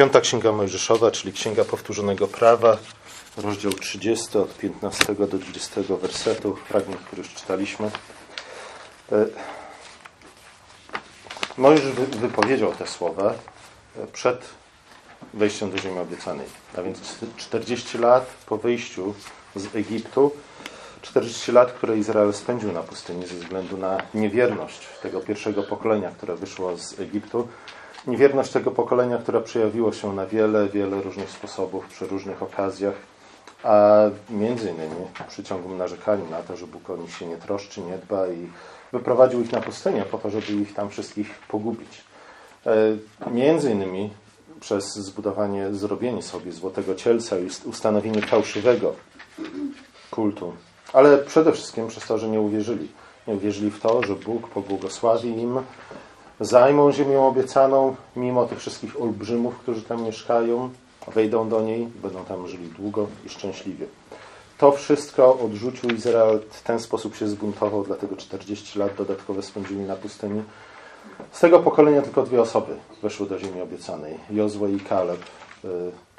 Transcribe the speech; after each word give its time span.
Piąta 0.00 0.20
Księga 0.20 0.52
Mojżeszowa, 0.52 1.10
czyli 1.10 1.32
Księga 1.32 1.64
Powtórzonego 1.64 2.28
Prawa, 2.28 2.76
rozdział 3.36 3.72
30 3.72 4.38
od 4.38 4.56
15 4.56 5.14
do 5.14 5.26
20 5.26 5.80
wersetu, 6.00 6.56
fragment, 6.56 7.00
który 7.00 7.22
już 7.22 7.34
czytaliśmy. 7.34 7.90
E, 9.12 9.26
Mojżesz 11.58 11.92
wypowiedział 11.92 12.72
te 12.72 12.86
słowa 12.86 13.34
e, 13.96 14.06
przed 14.06 14.44
wejściem 15.34 15.70
do 15.70 15.78
ziemi 15.78 15.98
obiecanej. 15.98 16.46
A 16.78 16.82
więc 16.82 17.18
40 17.36 17.98
lat 17.98 18.26
po 18.46 18.56
wyjściu 18.58 19.14
z 19.56 19.76
Egiptu, 19.76 20.32
40 21.02 21.52
lat, 21.52 21.72
które 21.72 21.98
Izrael 21.98 22.32
spędził 22.32 22.72
na 22.72 22.82
pustyni 22.82 23.26
ze 23.26 23.34
względu 23.34 23.76
na 23.76 23.98
niewierność 24.14 24.88
tego 25.02 25.20
pierwszego 25.20 25.62
pokolenia, 25.62 26.10
które 26.10 26.36
wyszło 26.36 26.76
z 26.76 27.00
Egiptu, 27.00 27.48
Niewierność 28.06 28.50
tego 28.50 28.70
pokolenia, 28.70 29.18
które 29.18 29.40
przejawiło 29.40 29.92
się 29.92 30.12
na 30.12 30.26
wiele, 30.26 30.68
wiele 30.68 31.02
różnych 31.02 31.30
sposobów, 31.30 31.88
przy 31.88 32.06
różnych 32.06 32.42
okazjach, 32.42 32.94
a 33.62 34.00
między 34.30 34.70
innymi 34.70 35.06
przyciągłym 35.28 35.78
narzekaniu 35.78 36.30
na 36.30 36.42
to, 36.42 36.56
że 36.56 36.66
Bóg 36.66 36.90
o 36.90 36.96
nich 36.96 37.16
się 37.16 37.26
nie 37.26 37.36
troszczy, 37.36 37.80
nie 37.80 37.98
dba 37.98 38.28
i 38.28 38.48
wyprowadził 38.92 39.40
ich 39.40 39.52
na 39.52 39.60
pustynię 39.60 40.02
po 40.02 40.18
to, 40.18 40.30
żeby 40.30 40.52
ich 40.52 40.74
tam 40.74 40.90
wszystkich 40.90 41.38
pogubić. 41.48 42.04
E, 42.66 43.30
między 43.30 43.72
innymi 43.72 44.10
przez 44.60 44.94
zbudowanie, 44.94 45.74
zrobienie 45.74 46.22
sobie 46.22 46.52
złotego 46.52 46.94
cielca 46.94 47.38
i 47.38 47.48
ustanowienie 47.64 48.22
fałszywego 48.22 48.94
kultu, 50.10 50.52
ale 50.92 51.18
przede 51.18 51.52
wszystkim 51.52 51.88
przez 51.88 52.06
to, 52.06 52.18
że 52.18 52.28
nie 52.28 52.40
uwierzyli. 52.40 52.88
Nie 53.26 53.34
uwierzyli 53.34 53.70
w 53.70 53.80
to, 53.80 54.02
że 54.02 54.14
Bóg 54.14 54.48
pobłogosławi 54.48 55.28
im 55.28 55.58
zajmą 56.40 56.92
ziemię 56.92 57.20
obiecaną, 57.20 57.96
mimo 58.16 58.46
tych 58.46 58.58
wszystkich 58.58 59.02
olbrzymów, 59.02 59.58
którzy 59.58 59.82
tam 59.82 60.02
mieszkają, 60.02 60.70
wejdą 61.14 61.48
do 61.48 61.60
niej, 61.60 61.86
będą 61.86 62.24
tam 62.24 62.48
żyli 62.48 62.68
długo 62.68 63.06
i 63.26 63.28
szczęśliwie. 63.28 63.86
To 64.58 64.72
wszystko 64.72 65.38
odrzucił 65.38 65.90
Izrael, 65.90 66.40
w 66.50 66.62
ten 66.62 66.80
sposób 66.80 67.16
się 67.16 67.28
zbuntował, 67.28 67.84
dlatego 67.84 68.16
40 68.16 68.78
lat 68.78 68.94
dodatkowe 68.94 69.42
spędzili 69.42 69.80
na 69.80 69.96
pustyni. 69.96 70.42
Z 71.32 71.40
tego 71.40 71.58
pokolenia 71.58 72.02
tylko 72.02 72.22
dwie 72.22 72.40
osoby 72.40 72.76
weszły 73.02 73.28
do 73.28 73.38
ziemi 73.38 73.60
obiecanej, 73.60 74.18
Jozue 74.30 74.66
i 74.66 74.80
Kaleb. 74.80 75.20
Y, 75.64 75.68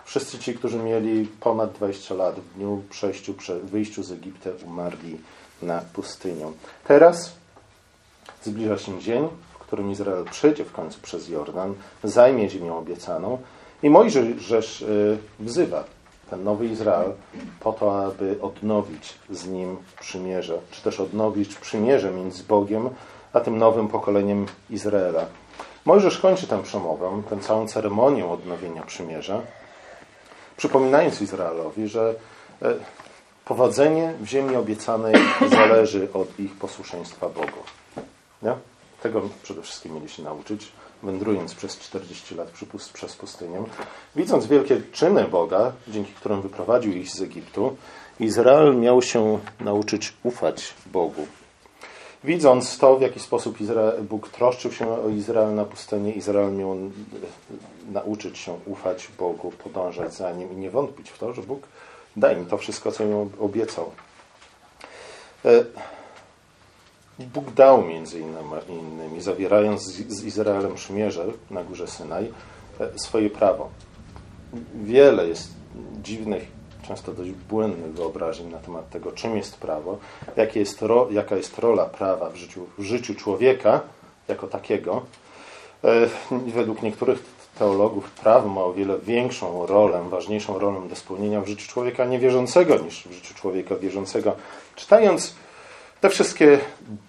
wszyscy 0.04 0.40
ci, 0.40 0.54
którzy 0.54 0.78
mieli 0.78 1.28
ponad 1.40 1.72
20 1.72 2.16
lat 2.16 2.36
w 2.40 2.54
dniu 2.54 2.82
przejściu, 2.90 3.34
wyjściu 3.64 4.04
z 4.04 4.12
Egiptu, 4.12 4.50
umarli 4.66 5.18
na 5.62 5.82
pustynię. 5.94 6.46
Teraz 6.84 7.34
zbliża 8.44 8.78
się 8.78 9.00
dzień, 9.00 9.28
którym 9.72 9.92
Izrael 9.92 10.26
przejdzie 10.26 10.66
w 10.66 10.72
końcu 10.72 11.00
przez 11.02 11.30
Jordan, 11.30 11.74
zajmie 12.04 12.50
ziemię 12.50 12.74
obiecaną. 12.74 13.38
I 13.84 13.90
Mojżesz 13.90 14.82
y, 14.82 15.18
wzywa 15.40 15.84
ten 16.30 16.44
nowy 16.44 16.68
Izrael 16.68 17.14
po 17.60 17.74
to, 17.74 18.06
aby 18.06 18.36
odnowić 18.42 19.14
z 19.30 19.48
nim 19.48 19.78
przymierze, 20.00 20.60
czy 20.72 20.82
też 20.82 21.00
odnowić 21.00 21.56
przymierze 21.56 22.12
między 22.12 22.44
Bogiem 22.44 22.90
a 23.34 23.40
tym 23.40 23.58
nowym 23.58 23.88
pokoleniem 23.88 24.46
Izraela. 24.70 25.26
Mojżesz 25.86 26.18
kończy 26.18 26.48
tę 26.48 26.64
przemowę, 26.64 27.22
tę 27.30 27.40
całą 27.40 27.68
ceremonię 27.68 28.26
odnowienia 28.26 28.82
przymierza, 28.82 29.42
przypominając 30.58 31.22
Izraelowi, 31.22 31.88
że 31.88 32.16
e, 32.62 32.74
powodzenie 33.46 34.14
w 34.20 34.26
ziemi 34.26 34.56
obiecanej 34.56 35.16
zależy 35.52 36.08
od 36.14 36.40
ich 36.40 36.56
posłuszeństwa 36.56 37.30
Bogu. 37.30 37.64
Nie? 38.42 38.71
Tego 39.02 39.22
przede 39.44 39.62
wszystkim 39.62 39.94
mieli 39.94 40.10
się 40.10 40.24
nauczyć, 40.24 40.72
wędrując 41.04 41.56
przez 41.56 41.80
40 41.80 42.36
lat 42.36 42.52
przez 42.94 43.16
pustynię. 43.16 43.64
Widząc 44.16 44.48
wielkie 44.48 44.82
czyny 44.92 45.24
Boga, 45.24 45.72
dzięki 45.88 46.14
którym 46.14 46.42
wyprowadził 46.42 46.94
ich 46.94 47.10
z 47.10 47.22
Egiptu, 47.22 47.76
Izrael 48.20 48.76
miał 48.76 49.02
się 49.02 49.40
nauczyć 49.60 50.14
ufać 50.24 50.74
Bogu. 50.86 51.28
Widząc 52.24 52.78
to, 52.78 52.98
w 52.98 53.02
jaki 53.02 53.20
sposób 53.20 53.62
Izrael, 53.62 54.04
Bóg 54.04 54.30
troszczył 54.30 54.72
się 54.72 55.04
o 55.04 55.10
Izrael 55.10 55.56
na 55.56 55.66
pustyni, 55.66 56.18
Izrael 56.18 56.52
miał 56.52 56.78
nauczyć 57.92 58.38
się 58.38 58.60
ufać 58.66 59.08
Bogu, 59.20 59.52
podążać 59.52 60.14
za 60.14 60.32
Nim 60.32 60.54
i 60.54 60.56
nie 60.56 60.70
wątpić 60.70 61.10
w 61.10 61.18
to, 61.18 61.34
że 61.34 61.42
Bóg 61.42 61.68
da 62.16 62.32
im 62.32 62.46
to 62.46 62.58
wszystko, 62.58 62.92
co 62.92 63.04
im 63.04 63.30
obiecał. 63.40 63.92
Bóg 67.22 67.52
dał 67.52 67.86
między 67.86 68.20
innymi, 68.70 69.22
zawierając 69.22 69.84
z 69.84 70.26
Izraelem 70.26 70.76
przymierze 70.76 71.26
na 71.50 71.64
górze 71.64 71.88
Synaj, 71.88 72.32
e, 72.80 73.00
swoje 73.00 73.30
prawo. 73.30 73.70
Wiele 74.84 75.28
jest 75.28 75.54
dziwnych, 76.02 76.48
często 76.88 77.14
dość 77.14 77.32
błędnych 77.32 77.94
wyobrażeń 77.94 78.52
na 78.52 78.58
temat 78.58 78.90
tego, 78.90 79.12
czym 79.12 79.38
jest 79.38 79.58
prawo, 79.58 79.98
jakie 80.38 80.60
jest 80.60 80.82
ro, 80.82 81.08
jaka 81.12 81.36
jest 81.36 81.60
rola 81.60 81.86
prawa 81.86 82.30
w 82.30 82.36
życiu, 82.36 82.66
w 82.78 82.84
życiu 82.84 83.16
człowieka 83.16 83.82
jako 84.28 84.48
takiego. 84.48 85.02
E, 85.84 86.08
według 86.32 86.82
niektórych 86.82 87.24
teologów 87.60 88.12
prawo 88.12 88.50
ma 88.50 88.62
o 88.62 88.74
wiele 88.74 89.00
większą 89.00 89.66
rolę, 89.66 90.04
ważniejszą 90.10 90.60
rolę 90.60 90.90
do 90.90 90.96
spełnienia 90.96 91.42
w 91.42 91.48
życiu 91.48 91.68
człowieka 91.68 92.06
niewierzącego 92.06 92.78
niż 92.78 93.08
w 93.08 93.12
życiu 93.12 93.34
człowieka 93.34 93.76
wierzącego. 93.76 94.36
Czytając 94.76 95.36
te 96.02 96.10
wszystkie 96.10 96.60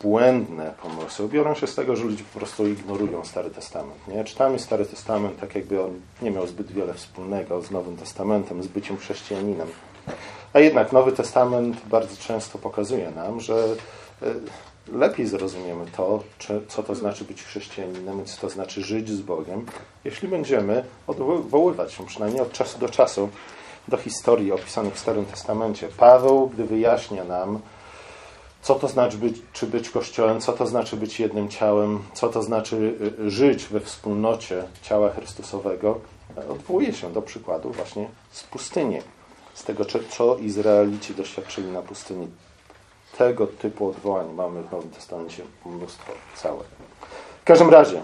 błędne 0.03 0.75
pomysły 0.83 1.29
biorą 1.29 1.55
się 1.55 1.67
z 1.67 1.75
tego, 1.75 1.97
że 1.97 2.05
ludzie 2.05 2.25
po 2.33 2.39
prostu 2.39 2.67
ignorują 2.67 3.25
Stary 3.25 3.51
Testament. 3.51 4.09
Nie? 4.09 4.25
Czytamy 4.25 4.59
Stary 4.59 4.87
Testament 4.87 5.41
tak, 5.41 5.55
jakby 5.55 5.83
on 5.83 6.01
nie 6.23 6.31
miał 6.31 6.47
zbyt 6.47 6.73
wiele 6.73 6.95
wspólnego 6.95 7.63
z 7.63 7.71
Nowym 7.71 7.97
Testamentem, 7.97 8.63
z 8.63 8.67
byciem 8.67 8.97
chrześcijaninem. 8.97 9.69
A 10.53 10.61
jednak 10.61 10.93
Nowy 10.93 11.13
Testament 11.13 11.77
bardzo 11.87 12.17
często 12.17 12.59
pokazuje 12.59 13.11
nam, 13.11 13.41
że 13.41 13.77
e, 14.23 14.27
lepiej 14.93 15.27
zrozumiemy 15.27 15.85
to, 15.97 16.23
co 16.69 16.83
to 16.83 16.95
znaczy 16.95 17.25
być 17.25 17.43
chrześcijaninem, 17.43 18.25
co 18.25 18.41
to 18.41 18.49
znaczy 18.49 18.83
żyć 18.83 19.11
z 19.11 19.21
Bogiem, 19.21 19.67
jeśli 20.05 20.29
będziemy 20.29 20.85
odwoływać 21.07 21.93
się 21.93 22.07
przynajmniej 22.07 22.43
od 22.43 22.53
czasu 22.53 22.79
do 22.79 22.89
czasu 22.89 23.29
do 23.89 23.97
historii 23.97 24.53
opisanych 24.53 24.95
w 24.95 24.99
Starym 24.99 25.25
Testamencie. 25.25 25.89
Paweł, 25.97 26.49
gdy 26.55 26.65
wyjaśnia 26.65 27.25
nam, 27.25 27.61
co 28.63 28.75
to 28.75 28.89
znaczy 28.89 29.19
być, 29.19 29.43
czy 29.53 29.67
być 29.67 29.91
Kościołem, 29.91 30.41
co 30.41 30.53
to 30.53 30.67
znaczy 30.67 30.97
być 30.97 31.21
jednym 31.21 31.49
ciałem, 31.49 32.03
co 32.15 32.29
to 32.29 32.43
znaczy 32.43 32.95
y, 33.21 33.31
żyć 33.31 33.65
we 33.65 33.81
wspólnocie 33.81 34.65
ciała 34.83 35.11
Chrystusowego, 35.11 36.01
odwołuje 36.51 36.93
się 36.93 37.13
do 37.13 37.23
przykładu 37.23 37.71
właśnie 37.71 38.09
z 38.31 38.43
pustyni, 38.43 38.99
z 39.55 39.65
tego, 39.65 39.85
co 40.11 40.37
Izraelici 40.37 41.15
doświadczyli 41.15 41.71
na 41.71 41.83
pustyni. 41.83 42.29
Tego 43.19 43.47
typu 43.47 43.89
odwołań 43.89 44.33
mamy 44.35 44.63
w 44.63 44.73
Nowym 44.73 44.91
Testamencie 44.91 45.43
mnóstwo 45.67 46.13
całe. 46.37 46.65
W 47.43 47.45
każdym 47.45 47.71
razie, 47.71 48.03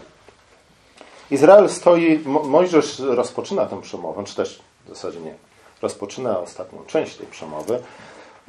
Izrael 1.30 1.70
stoi, 1.70 2.18
Mojżesz 2.44 2.98
rozpoczyna 2.98 3.66
tę 3.66 3.80
przemowę, 3.82 4.24
czy 4.24 4.36
też 4.36 4.62
w 4.84 4.88
zasadzie 4.88 5.20
nie, 5.20 5.34
rozpoczyna 5.82 6.38
ostatnią 6.38 6.84
część 6.86 7.16
tej 7.16 7.26
przemowy, 7.26 7.82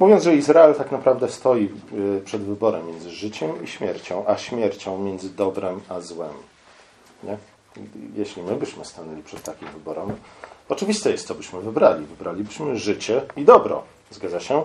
Mówiąc, 0.00 0.22
że 0.22 0.34
Izrael 0.34 0.74
tak 0.74 0.92
naprawdę 0.92 1.28
stoi 1.28 1.70
y, 2.18 2.20
przed 2.24 2.42
wyborem 2.42 2.86
między 2.86 3.10
życiem 3.10 3.64
i 3.64 3.66
śmiercią, 3.66 4.24
a 4.26 4.36
śmiercią 4.36 4.98
między 4.98 5.30
dobrem 5.30 5.80
a 5.88 6.00
złem. 6.00 6.32
Nie? 7.22 7.36
Jeśli 8.16 8.42
my 8.42 8.56
byśmy 8.56 8.84
stanęli 8.84 9.22
przed 9.22 9.42
takim 9.42 9.68
wyborem, 9.68 10.16
oczywiste 10.68 11.10
jest, 11.10 11.26
co 11.26 11.34
byśmy 11.34 11.60
wybrali. 11.60 12.06
Wybralibyśmy 12.06 12.76
życie 12.76 13.22
i 13.36 13.44
dobro. 13.44 13.82
Zgadza 14.10 14.40
się? 14.40 14.62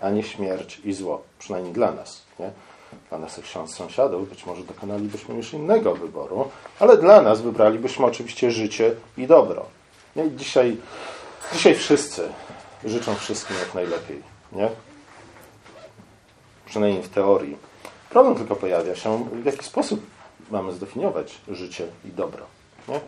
A 0.00 0.10
nie 0.10 0.22
śmierć 0.22 0.80
i 0.84 0.92
zło. 0.92 1.22
Przynajmniej 1.38 1.72
dla 1.72 1.92
nas. 1.92 2.22
Nie? 2.38 2.50
Dla 3.08 3.18
naszych 3.18 3.44
sąsiadów 3.66 4.28
być 4.28 4.46
może 4.46 4.62
dokonalibyśmy 4.62 5.34
już 5.34 5.52
innego 5.52 5.94
wyboru, 5.94 6.50
ale 6.80 6.96
dla 6.96 7.22
nas 7.22 7.40
wybralibyśmy 7.40 8.06
oczywiście 8.06 8.50
życie 8.50 8.94
i 9.18 9.26
dobro. 9.26 9.66
Nie? 10.16 10.30
Dzisiaj, 10.30 10.76
dzisiaj 11.52 11.74
wszyscy 11.74 12.28
życzą 12.84 13.14
wszystkim 13.14 13.56
jak 13.56 13.74
najlepiej 13.74 14.33
nie? 14.52 14.68
Przynajmniej 16.66 17.02
w 17.02 17.08
teorii. 17.08 17.56
Problem 18.10 18.34
tylko 18.34 18.56
pojawia 18.56 18.96
się, 18.96 19.24
w 19.42 19.44
jaki 19.44 19.64
sposób 19.64 20.06
mamy 20.50 20.72
zdefiniować 20.72 21.40
życie 21.48 21.86
i 22.04 22.08
dobro. 22.08 22.44
Nie? 22.88 23.00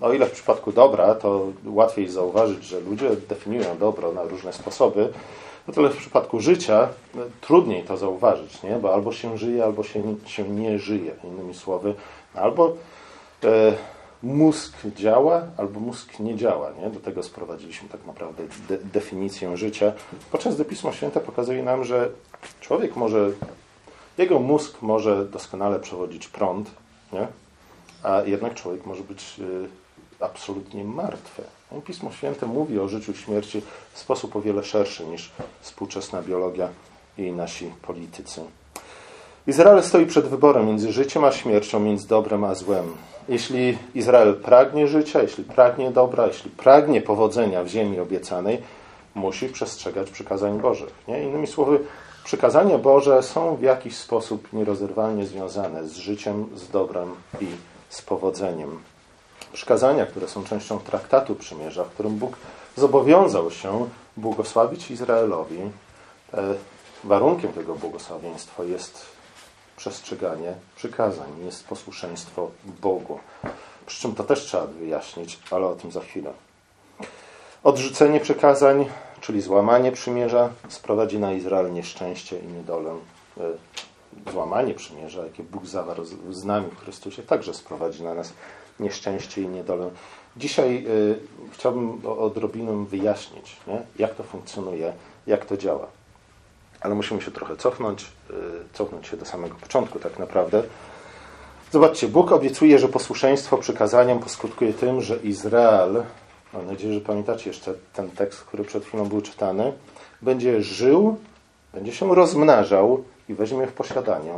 O 0.00 0.12
ile 0.12 0.26
w 0.26 0.32
przypadku 0.32 0.72
dobra, 0.72 1.14
to 1.14 1.46
łatwiej 1.64 2.08
zauważyć, 2.08 2.64
że 2.64 2.80
ludzie 2.80 3.10
definiują 3.28 3.78
dobro 3.78 4.12
na 4.12 4.22
różne 4.22 4.52
sposoby, 4.52 5.12
o 5.68 5.72
tyle 5.72 5.90
w 5.90 5.96
przypadku 5.96 6.40
życia 6.40 6.88
no, 7.14 7.22
trudniej 7.40 7.82
to 7.82 7.96
zauważyć, 7.96 8.62
nie? 8.62 8.76
bo 8.76 8.94
albo 8.94 9.12
się 9.12 9.38
żyje, 9.38 9.64
albo 9.64 9.82
się, 9.82 10.02
się 10.26 10.48
nie 10.48 10.78
żyje. 10.78 11.12
Innymi 11.24 11.54
słowy, 11.54 11.94
albo 12.34 12.72
e, 13.44 13.72
mózg 14.22 14.72
działa 14.96 15.42
albo 15.56 15.80
mózg 15.80 16.18
nie 16.18 16.36
działa. 16.36 16.70
Nie? 16.82 16.90
Do 16.90 17.00
tego 17.00 17.22
sprowadziliśmy 17.22 17.88
tak 17.88 18.06
naprawdę 18.06 18.42
de 18.68 18.78
definicję 18.78 19.56
życia. 19.56 19.92
Podczas 20.32 20.54
gdy 20.54 20.64
Pismo 20.64 20.92
Święte 20.92 21.20
pokazuje 21.20 21.62
nam, 21.62 21.84
że 21.84 22.10
człowiek 22.60 22.96
może, 22.96 23.30
jego 24.18 24.38
mózg 24.38 24.82
może 24.82 25.24
doskonale 25.24 25.80
przewodzić 25.80 26.28
prąd, 26.28 26.70
nie? 27.12 27.26
a 28.02 28.22
jednak 28.22 28.54
człowiek 28.54 28.86
może 28.86 29.02
być 29.02 29.40
y, 29.40 29.68
absolutnie 30.20 30.84
martwe. 30.84 31.42
Pismo 31.86 32.12
Święte 32.12 32.46
mówi 32.46 32.78
o 32.78 32.88
życiu 32.88 33.14
śmierci 33.14 33.62
w 33.92 33.98
sposób 33.98 34.36
o 34.36 34.40
wiele 34.40 34.64
szerszy 34.64 35.06
niż 35.06 35.32
współczesna 35.60 36.22
biologia 36.22 36.68
i 37.18 37.32
nasi 37.32 37.70
politycy. 37.82 38.40
Izrael 39.46 39.82
stoi 39.82 40.06
przed 40.06 40.26
wyborem 40.26 40.66
między 40.66 40.92
życiem 40.92 41.24
a 41.24 41.32
śmiercią, 41.32 41.80
między 41.80 42.08
dobrem 42.08 42.44
a 42.44 42.54
złem. 42.54 42.92
Jeśli 43.28 43.78
Izrael 43.94 44.34
pragnie 44.34 44.86
życia, 44.88 45.22
jeśli 45.22 45.44
pragnie 45.44 45.90
dobra, 45.90 46.26
jeśli 46.26 46.50
pragnie 46.50 47.00
powodzenia 47.00 47.64
w 47.64 47.68
ziemi 47.68 48.00
obiecanej, 48.00 48.62
musi 49.14 49.48
przestrzegać 49.48 50.10
przykazań 50.10 50.60
Bożych. 50.60 50.90
Nie? 51.08 51.22
Innymi 51.22 51.46
słowy, 51.46 51.80
przykazania 52.24 52.78
Boże 52.78 53.22
są 53.22 53.56
w 53.56 53.62
jakiś 53.62 53.96
sposób 53.96 54.52
nierozerwalnie 54.52 55.26
związane 55.26 55.88
z 55.88 55.96
życiem, 55.96 56.46
z 56.54 56.68
dobrem 56.68 57.14
i 57.40 57.46
z 57.88 58.02
powodzeniem. 58.02 58.78
Przykazania, 59.52 60.06
które 60.06 60.28
są 60.28 60.44
częścią 60.44 60.78
traktatu 60.78 61.34
przymierza, 61.34 61.84
w 61.84 61.88
którym 61.90 62.16
Bóg 62.16 62.36
zobowiązał 62.76 63.50
się 63.50 63.88
błogosławić 64.16 64.90
Izraelowi, 64.90 65.60
e, 66.34 66.54
warunkiem 67.04 67.52
tego 67.52 67.74
błogosławieństwa 67.74 68.64
jest 68.64 69.21
przestrzeganie 69.76 70.54
przykazań, 70.76 71.44
jest 71.44 71.66
posłuszeństwo 71.66 72.50
Bogu. 72.82 73.18
Przy 73.86 74.00
czym 74.00 74.14
to 74.14 74.24
też 74.24 74.44
trzeba 74.44 74.66
wyjaśnić, 74.66 75.38
ale 75.50 75.66
o 75.66 75.74
tym 75.74 75.92
za 75.92 76.00
chwilę. 76.00 76.32
Odrzucenie 77.64 78.20
przykazań, 78.20 78.88
czyli 79.20 79.40
złamanie 79.40 79.92
przymierza, 79.92 80.50
sprowadzi 80.68 81.18
na 81.18 81.32
Izrael 81.32 81.72
nieszczęście 81.72 82.38
i 82.38 82.46
niedolę. 82.46 82.96
E, 83.40 83.42
złamanie 84.32 84.74
przymierza, 84.74 85.24
jakie 85.24 85.42
Bóg 85.42 85.66
zawarł 85.66 86.04
z 86.30 86.44
nami 86.44 86.70
w 86.70 86.80
Chrystusie, 86.80 87.22
także 87.22 87.54
sprowadzi 87.54 88.02
na 88.02 88.14
nas 88.14 88.32
nieszczęście 88.80 89.42
i 89.42 89.48
niedolę. 89.48 89.90
Dzisiaj 90.36 90.86
y, 90.86 91.18
chciałbym 91.52 92.06
odrobinę 92.06 92.84
wyjaśnić, 92.84 93.56
nie? 93.66 93.82
jak 93.98 94.14
to 94.14 94.22
funkcjonuje, 94.22 94.92
jak 95.26 95.44
to 95.44 95.56
działa. 95.56 95.86
Ale 96.82 96.94
musimy 96.94 97.22
się 97.22 97.30
trochę 97.30 97.56
cofnąć, 97.56 98.12
y, 98.30 98.34
cofnąć 98.72 99.06
się 99.06 99.16
do 99.16 99.24
samego 99.24 99.54
początku 99.54 99.98
tak 99.98 100.18
naprawdę. 100.18 100.62
Zobaczcie, 101.70 102.08
Bóg 102.08 102.32
obiecuje, 102.32 102.78
że 102.78 102.88
posłuszeństwo 102.88 103.58
przykazaniom 103.58 104.18
poskutkuje 104.18 104.72
tym, 104.72 105.00
że 105.00 105.16
Izrael, 105.16 106.02
mam 106.52 106.66
nadzieję, 106.66 106.94
że 106.94 107.00
pamiętacie 107.00 107.50
jeszcze 107.50 107.74
ten 107.92 108.10
tekst, 108.10 108.40
który 108.40 108.64
przed 108.64 108.84
chwilą 108.84 109.04
był 109.04 109.20
czytany, 109.20 109.72
będzie 110.22 110.62
żył, 110.62 111.16
będzie 111.72 111.92
się 111.92 112.14
rozmnażał 112.14 113.04
i 113.28 113.34
weźmie 113.34 113.66
w 113.66 113.72
posiadanie, 113.72 114.32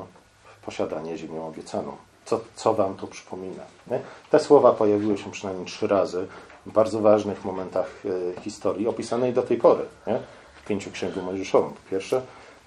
w 0.44 0.64
posiadanie 0.64 1.18
ziemię 1.18 1.42
obiecaną 1.42 1.96
co, 2.24 2.40
co 2.56 2.74
wam 2.74 2.94
to 2.94 3.06
przypomina. 3.06 3.62
Nie? 3.90 4.00
Te 4.30 4.40
słowa 4.40 4.72
pojawiły 4.72 5.18
się 5.18 5.30
przynajmniej 5.30 5.66
trzy 5.66 5.86
razy 5.86 6.26
w 6.66 6.72
bardzo 6.72 7.00
ważnych 7.00 7.44
momentach 7.44 8.02
e, 8.36 8.40
historii 8.40 8.88
opisanej 8.88 9.32
do 9.32 9.42
tej 9.42 9.56
pory. 9.56 9.84
Nie? 10.06 10.18
Pięciu 10.66 10.90
Mojżeszową. 11.22 11.68
Po 11.68 11.90
pierwsze, 11.90 12.22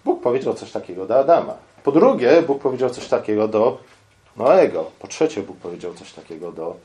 Bóg 0.05 0.21
powiedział 0.21 0.53
coś 0.53 0.71
takiego 0.71 1.05
do 1.05 1.19
Adama. 1.19 1.53
Po 1.83 1.91
drugie, 1.91 2.41
Bóg 2.41 2.61
powiedział 2.61 2.89
coś 2.89 3.07
takiego 3.07 3.47
do 3.47 3.77
Noego. 4.37 4.85
Po 4.99 5.07
trzecie, 5.07 5.41
Bóg 5.41 5.57
powiedział 5.57 5.93
coś 5.93 6.13
takiego 6.13 6.51
do 6.51 6.75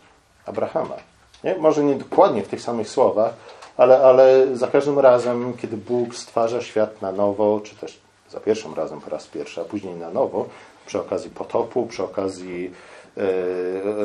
Abrahama. 0.46 0.96
Nie? 1.44 1.58
Może 1.58 1.84
nie 1.84 1.94
dokładnie 1.94 2.42
w 2.42 2.48
tych 2.48 2.60
samych 2.60 2.88
słowach, 2.88 3.34
ale, 3.76 4.02
ale 4.02 4.56
za 4.56 4.68
każdym 4.68 4.98
razem, 4.98 5.54
kiedy 5.56 5.76
Bóg 5.76 6.14
stwarza 6.14 6.62
świat 6.62 7.02
na 7.02 7.12
nowo, 7.12 7.60
czy 7.64 7.76
też 7.76 8.00
za 8.30 8.40
pierwszym 8.40 8.74
razem 8.74 9.00
po 9.00 9.10
raz 9.10 9.26
pierwszy, 9.26 9.60
a 9.60 9.64
później 9.64 9.94
na 9.94 10.10
nowo, 10.10 10.46
przy 10.86 11.00
okazji 11.00 11.30
potopu, 11.30 11.86
przy 11.86 12.02
okazji 12.04 12.70
e, 13.16 13.22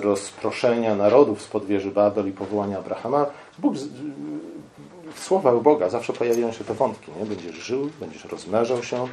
rozproszenia 0.01 0.95
narodów 0.95 1.41
spod 1.41 1.65
wieży 1.65 1.91
Babel 1.91 2.27
i 2.27 2.31
powołania 2.31 2.77
Abrahama, 2.77 3.25
Bóg, 3.59 3.73
w 5.17 5.23
słowach 5.23 5.61
Boga 5.61 5.89
zawsze 5.89 6.13
pojawiają 6.13 6.51
się 6.51 6.63
te 6.63 6.73
wątki. 6.73 7.11
Nie? 7.19 7.25
Będziesz 7.25 7.55
żył, 7.55 7.89
będziesz 7.99 8.25
rozmnażał 8.25 8.83
się, 8.83 9.07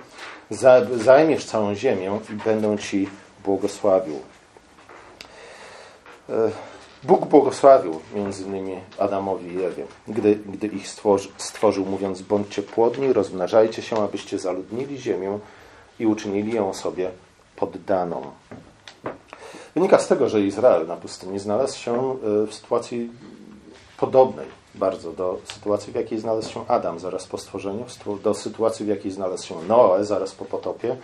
zajmiesz 0.96 1.44
całą 1.44 1.74
ziemię 1.74 2.18
i 2.30 2.32
będą 2.32 2.76
Ci 2.78 3.08
błogosławił. 3.44 4.20
E, 6.28 6.50
Bóg 7.02 7.26
błogosławił 7.26 8.00
między 8.14 8.44
innymi 8.44 8.76
Adamowi 8.98 9.54
i 9.54 9.64
Ewie, 9.64 9.86
gdy, 10.08 10.36
gdy 10.36 10.66
ich 10.66 10.88
stworzy, 10.88 11.28
stworzył, 11.36 11.86
mówiąc: 11.86 12.22
Bądźcie 12.22 12.62
płodni, 12.62 13.12
rozmnażajcie 13.12 13.82
się, 13.82 14.02
abyście 14.02 14.38
zaludnili 14.38 14.98
ziemię 14.98 15.38
i 15.98 16.06
uczynili 16.06 16.54
ją 16.54 16.74
sobie 16.74 17.10
poddaną. 17.56 18.22
Wynika 19.74 19.98
z 19.98 20.08
tego, 20.08 20.28
że 20.28 20.40
Izrael 20.40 20.86
na 20.86 20.96
pustyni 20.96 21.38
znalazł 21.38 21.78
się 21.78 21.92
e, 21.94 22.46
w 22.46 22.54
sytuacji 22.54 23.10
podobnej 23.96 24.63
bardzo 24.74 25.12
do 25.12 25.38
sytuacji, 25.44 25.92
w 25.92 25.96
jakiej 25.96 26.18
znalazł 26.18 26.52
się 26.52 26.66
Adam 26.68 26.98
zaraz 26.98 27.26
po 27.26 27.38
stworzeniu, 27.38 27.84
do 28.22 28.34
sytuacji, 28.34 28.86
w 28.86 28.88
jakiej 28.88 29.12
znalazł 29.12 29.46
się 29.46 29.62
Noe 29.68 30.04
zaraz 30.04 30.32
po 30.32 30.44
potopie 30.44 30.96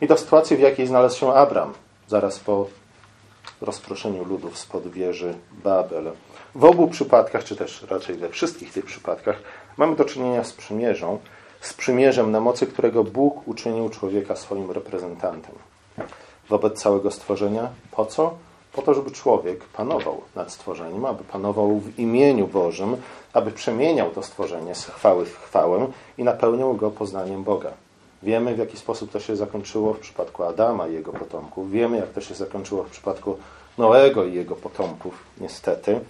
i 0.00 0.06
do 0.06 0.16
sytuacji, 0.16 0.56
w 0.56 0.60
jakiej 0.60 0.86
znalazł 0.86 1.18
się 1.18 1.34
Abram 1.34 1.72
zaraz 2.08 2.38
po 2.38 2.66
rozproszeniu 3.60 4.24
ludów 4.24 4.58
spod 4.58 4.88
wieży 4.88 5.34
Babel. 5.64 6.12
W 6.54 6.64
obu 6.64 6.88
przypadkach, 6.88 7.44
czy 7.44 7.56
też 7.56 7.82
raczej 7.82 8.16
we 8.16 8.28
wszystkich 8.28 8.72
tych 8.72 8.84
przypadkach, 8.84 9.36
mamy 9.76 9.96
do 9.96 10.04
czynienia 10.04 10.44
z 10.44 10.52
przymierzą, 10.52 11.18
z 11.60 11.74
przymierzem, 11.74 12.30
na 12.30 12.40
mocy 12.40 12.66
którego 12.66 13.04
Bóg 13.04 13.48
uczynił 13.48 13.88
człowieka 13.88 14.36
swoim 14.36 14.70
reprezentantem 14.70 15.54
wobec 16.48 16.82
całego 16.82 17.10
stworzenia. 17.10 17.68
Po 17.90 18.06
co? 18.06 18.34
Po 18.72 18.82
to, 18.82 18.94
żeby 18.94 19.10
człowiek 19.10 19.64
panował 19.64 20.20
nad 20.34 20.52
stworzeniem, 20.52 21.04
aby 21.04 21.24
panował 21.24 21.78
w 21.78 21.98
imieniu 21.98 22.46
Bożym, 22.46 22.96
aby 23.32 23.50
przemieniał 23.50 24.10
to 24.10 24.22
stworzenie 24.22 24.74
z 24.74 24.84
chwały 24.84 25.26
w 25.26 25.38
chwałę 25.38 25.86
i 26.18 26.24
napełniał 26.24 26.74
go 26.74 26.90
poznaniem 26.90 27.44
Boga. 27.44 27.70
Wiemy, 28.22 28.54
w 28.54 28.58
jaki 28.58 28.76
sposób 28.76 29.10
to 29.10 29.20
się 29.20 29.36
zakończyło 29.36 29.94
w 29.94 29.98
przypadku 29.98 30.42
Adama 30.42 30.88
i 30.88 30.94
jego 30.94 31.12
potomków. 31.12 31.70
Wiemy, 31.70 31.96
jak 31.96 32.08
to 32.08 32.20
się 32.20 32.34
zakończyło 32.34 32.82
w 32.82 32.90
przypadku 32.90 33.38
Noego 33.78 34.24
i 34.24 34.34
jego 34.34 34.56
potomków, 34.56 35.14
niestety. 35.40 36.00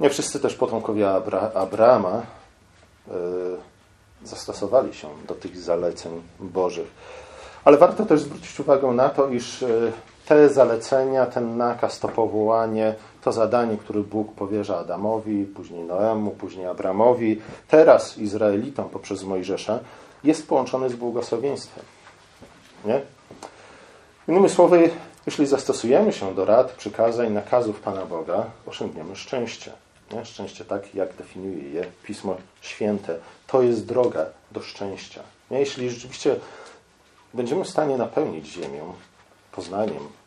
Nie 0.00 0.10
wszyscy 0.10 0.40
też 0.40 0.54
potomkowie 0.54 1.10
Abra 1.10 1.50
Abrama 1.54 2.22
yy, 3.06 3.14
zastosowali 4.24 4.94
się 4.94 5.08
do 5.28 5.34
tych 5.34 5.58
zaleceń 5.58 6.22
Bożych. 6.40 6.88
Ale 7.64 7.76
warto 7.76 8.06
też 8.06 8.20
zwrócić 8.20 8.60
uwagę 8.60 8.88
na 8.88 9.08
to, 9.08 9.28
iż 9.28 9.62
e, 9.62 9.92
te 10.28 10.48
zalecenia, 10.48 11.26
ten 11.26 11.56
nakaz, 11.56 11.98
to 11.98 12.08
powołanie, 12.08 12.94
to 13.22 13.32
zadanie, 13.32 13.76
które 13.76 14.00
Bóg 14.00 14.34
powierza 14.34 14.78
Adamowi, 14.78 15.44
później 15.44 15.84
Noemu, 15.84 16.30
później 16.30 16.66
Abramowi, 16.66 17.40
teraz 17.68 18.18
Izraelitom 18.18 18.88
poprzez 18.88 19.24
Mojżesza, 19.24 19.78
jest 20.24 20.48
połączone 20.48 20.90
z 20.90 20.94
błogosławieństwem. 20.94 21.84
Nie? 22.84 23.00
Innymi 24.28 24.48
słowy, 24.48 24.90
jeśli 25.26 25.46
zastosujemy 25.46 26.12
się 26.12 26.34
do 26.34 26.44
rad, 26.44 26.72
przykazań, 26.72 27.32
nakazów 27.32 27.80
Pana 27.80 28.04
Boga, 28.04 28.44
osiągniemy 28.66 29.16
szczęście. 29.16 29.72
Nie? 30.12 30.24
Szczęście 30.24 30.64
tak, 30.64 30.94
jak 30.94 31.14
definiuje 31.14 31.70
je 31.70 31.84
Pismo 32.02 32.36
Święte. 32.60 33.16
To 33.46 33.62
jest 33.62 33.86
droga 33.86 34.26
do 34.52 34.60
szczęścia. 34.62 35.22
Nie? 35.50 35.60
Jeśli 35.60 35.90
rzeczywiście 35.90 36.36
będziemy 37.34 37.64
w 37.64 37.68
stanie 37.68 37.96
napełnić 37.96 38.46
ziemię 38.46 38.82
poznaniem 39.52 40.17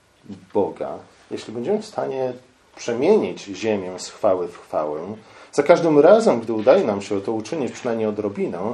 Boga, 0.54 0.98
jeśli 1.32 1.54
będziemy 1.54 1.82
w 1.82 1.86
stanie 1.86 2.34
przemienić 2.76 3.44
ziemię 3.44 4.00
z 4.00 4.10
chwały 4.10 4.48
w 4.48 4.58
chwałę, 4.58 5.16
za 5.52 5.64
każdym 5.64 6.00
razem, 6.00 6.40
gdy 6.40 6.54
udaje 6.54 6.84
nam 6.84 7.02
się 7.02 7.22
to 7.22 7.32
uczynić 7.32 7.72
przynajmniej 7.72 8.08
odrobinę, 8.08 8.74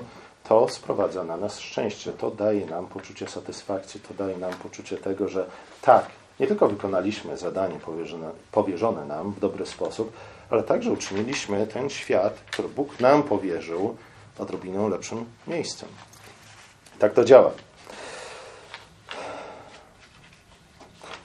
to 0.49 0.69
sprowadza 0.69 1.23
na 1.23 1.37
nas 1.37 1.59
szczęście, 1.59 2.11
to 2.11 2.31
daje 2.31 2.65
nam 2.65 2.87
poczucie 2.87 3.27
satysfakcji, 3.27 3.99
to 3.99 4.13
daje 4.13 4.37
nam 4.37 4.53
poczucie 4.53 4.97
tego, 4.97 5.27
że 5.27 5.45
tak, 5.81 6.05
nie 6.39 6.47
tylko 6.47 6.67
wykonaliśmy 6.67 7.37
zadanie 7.37 7.79
powierzone, 7.79 8.29
powierzone 8.51 9.05
nam 9.05 9.31
w 9.31 9.39
dobry 9.39 9.65
sposób, 9.65 10.13
ale 10.49 10.63
także 10.63 10.91
uczyniliśmy 10.91 11.67
ten 11.67 11.89
świat, 11.89 12.33
który 12.51 12.69
Bóg 12.69 12.99
nam 12.99 13.23
powierzył, 13.23 13.95
odrobinę 14.39 14.89
lepszym 14.89 15.25
miejscem. 15.47 15.89
Tak 16.99 17.13
to 17.13 17.23
działa. 17.23 17.51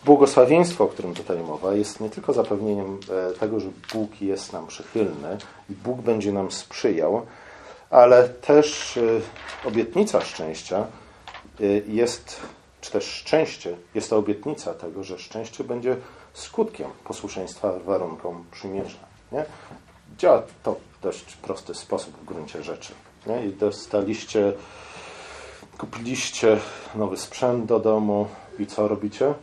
Błogosławieństwo, 0.04 0.84
o 0.84 0.88
którym 0.88 1.14
tutaj 1.14 1.38
mowa, 1.38 1.74
jest 1.74 2.00
nie 2.00 2.10
tylko 2.10 2.32
zapewnieniem 2.32 3.00
e, 3.30 3.32
tego, 3.38 3.60
że 3.60 3.68
Bóg 3.92 4.20
jest 4.20 4.52
nam 4.52 4.66
przychylny 4.66 5.38
i 5.70 5.72
Bóg 5.72 6.00
będzie 6.00 6.32
nam 6.32 6.50
sprzyjał, 6.50 7.26
ale 7.90 8.28
też 8.28 8.96
e, 8.96 9.68
obietnica 9.68 10.20
szczęścia 10.20 10.86
e, 11.60 11.64
jest, 11.86 12.40
czy 12.80 12.90
też 12.90 13.04
szczęście 13.04 13.76
jest 13.94 14.10
to 14.10 14.16
obietnica 14.16 14.74
tego, 14.74 15.04
że 15.04 15.18
szczęście 15.18 15.64
będzie 15.64 15.96
skutkiem 16.32 16.90
posłuszeństwa 17.04 17.72
warunkom 17.84 18.44
przymierza. 18.52 18.98
Nie? 19.32 19.44
Działa 20.18 20.42
to 20.62 20.76
w 20.98 21.02
dość 21.02 21.36
prosty 21.36 21.74
sposób 21.74 22.16
w 22.16 22.24
gruncie 22.24 22.62
rzeczy. 22.62 22.92
Nie? 23.26 23.46
I 23.46 23.52
dostaliście, 23.52 24.52
kupiliście 25.78 26.58
nowy 26.94 27.16
sprzęt 27.16 27.64
do 27.64 27.80
domu 27.80 28.26
i 28.58 28.66
co 28.66 28.88
robicie? 28.88 29.34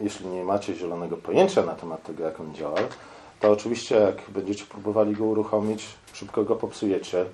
Jeśli 0.00 0.26
nie 0.26 0.44
macie 0.44 0.74
zielonego 0.74 1.16
pojęcia 1.16 1.62
na 1.62 1.74
temat 1.74 2.02
tego, 2.02 2.24
jak 2.24 2.40
on 2.40 2.54
działa, 2.54 2.78
to 3.40 3.52
oczywiście 3.52 3.94
jak 3.94 4.22
będziecie 4.28 4.64
próbowali 4.64 5.14
go 5.14 5.24
uruchomić, 5.24 5.86
szybko 6.12 6.44
go 6.44 6.56
popsujecie 6.56 7.24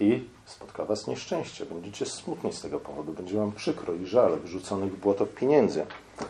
i 0.00 0.24
spotka 0.44 0.84
was 0.84 1.06
nieszczęście. 1.06 1.66
Będziecie 1.66 2.06
smutni 2.06 2.52
z 2.52 2.60
tego 2.60 2.80
powodu, 2.80 3.12
będzie 3.12 3.36
wam 3.36 3.52
przykro 3.52 3.94
i 3.94 4.06
żal 4.06 4.38
wyrzuconych 4.38 4.92
w 4.92 5.00
błoto 5.00 5.26
pieniędzy. 5.26 5.86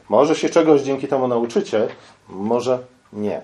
Może 0.08 0.34
się 0.34 0.48
czegoś 0.48 0.82
dzięki 0.82 1.08
temu 1.08 1.28
nauczycie, 1.28 1.88
może 2.28 2.78
nie. 3.12 3.42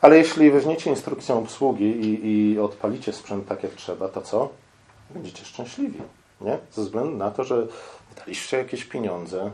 Ale 0.00 0.18
jeśli 0.18 0.50
weźmiecie 0.50 0.90
instrukcję 0.90 1.34
obsługi 1.34 1.84
i, 1.84 2.26
i 2.26 2.58
odpalicie 2.58 3.12
sprzęt 3.12 3.48
tak 3.48 3.62
jak 3.62 3.72
trzeba, 3.72 4.08
to 4.08 4.22
co? 4.22 4.48
Będziecie 5.10 5.44
szczęśliwi. 5.44 5.98
Nie? 6.40 6.58
Ze 6.72 6.82
względu 6.82 7.16
na 7.16 7.30
to, 7.30 7.44
że 7.44 7.66
wydaliście 8.14 8.58
jakieś 8.58 8.84
pieniądze 8.84 9.50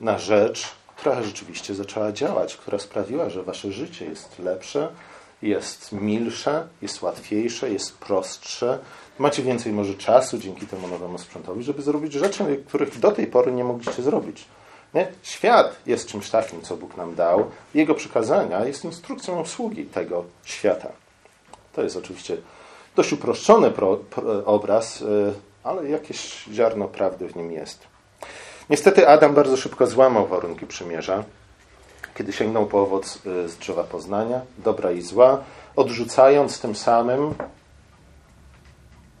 na 0.00 0.18
rzecz, 0.18 0.68
która 0.96 1.22
rzeczywiście 1.22 1.74
zaczęła 1.74 2.12
działać, 2.12 2.56
która 2.56 2.78
sprawiła, 2.78 3.30
że 3.30 3.42
wasze 3.42 3.72
życie 3.72 4.04
jest 4.04 4.38
lepsze, 4.38 4.88
jest 5.42 5.92
milsze, 5.92 6.66
jest 6.82 7.02
łatwiejsze, 7.02 7.70
jest 7.70 7.98
prostsze. 7.98 8.78
Macie 9.18 9.42
więcej 9.42 9.72
może 9.72 9.94
czasu 9.94 10.38
dzięki 10.38 10.66
temu 10.66 10.88
nowemu 10.88 11.18
sprzętowi, 11.18 11.62
żeby 11.62 11.82
zrobić 11.82 12.12
rzeczy, 12.12 12.62
których 12.68 12.98
do 12.98 13.12
tej 13.12 13.26
pory 13.26 13.52
nie 13.52 13.64
mogliście 13.64 14.02
zrobić. 14.02 14.44
Nie? 14.94 15.12
Świat 15.22 15.76
jest 15.86 16.08
czymś 16.08 16.30
takim, 16.30 16.62
co 16.62 16.76
Bóg 16.76 16.96
nam 16.96 17.14
dał. 17.14 17.50
Jego 17.74 17.94
przykazania 17.94 18.64
jest 18.64 18.84
instrukcją 18.84 19.38
obsługi 19.38 19.84
tego 19.84 20.24
świata. 20.44 20.88
To 21.72 21.82
jest 21.82 21.96
oczywiście 21.96 22.36
dość 22.96 23.12
uproszczony 23.12 23.70
pro, 23.70 23.96
pro, 23.96 24.44
obraz, 24.44 25.00
y, 25.00 25.34
ale 25.64 25.88
jakieś 25.88 26.44
ziarno 26.44 26.88
prawdy 26.88 27.28
w 27.28 27.36
nim 27.36 27.52
jest. 27.52 27.93
Niestety 28.70 29.08
Adam 29.08 29.34
bardzo 29.34 29.56
szybko 29.56 29.86
złamał 29.86 30.26
warunki 30.26 30.66
przymierza, 30.66 31.24
kiedy 32.14 32.32
sięgnął 32.32 32.66
po 32.66 32.82
owoc 32.82 33.16
y, 33.26 33.48
z 33.48 33.56
drzewa 33.56 33.84
poznania, 33.84 34.40
dobra 34.58 34.92
i 34.92 35.02
zła, 35.02 35.38
odrzucając 35.76 36.60
tym 36.60 36.74
samym 36.74 37.34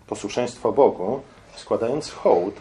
posłuszeństwo 0.06 0.72
Bogu, 0.72 1.20
składając 1.56 2.10
hołd 2.10 2.54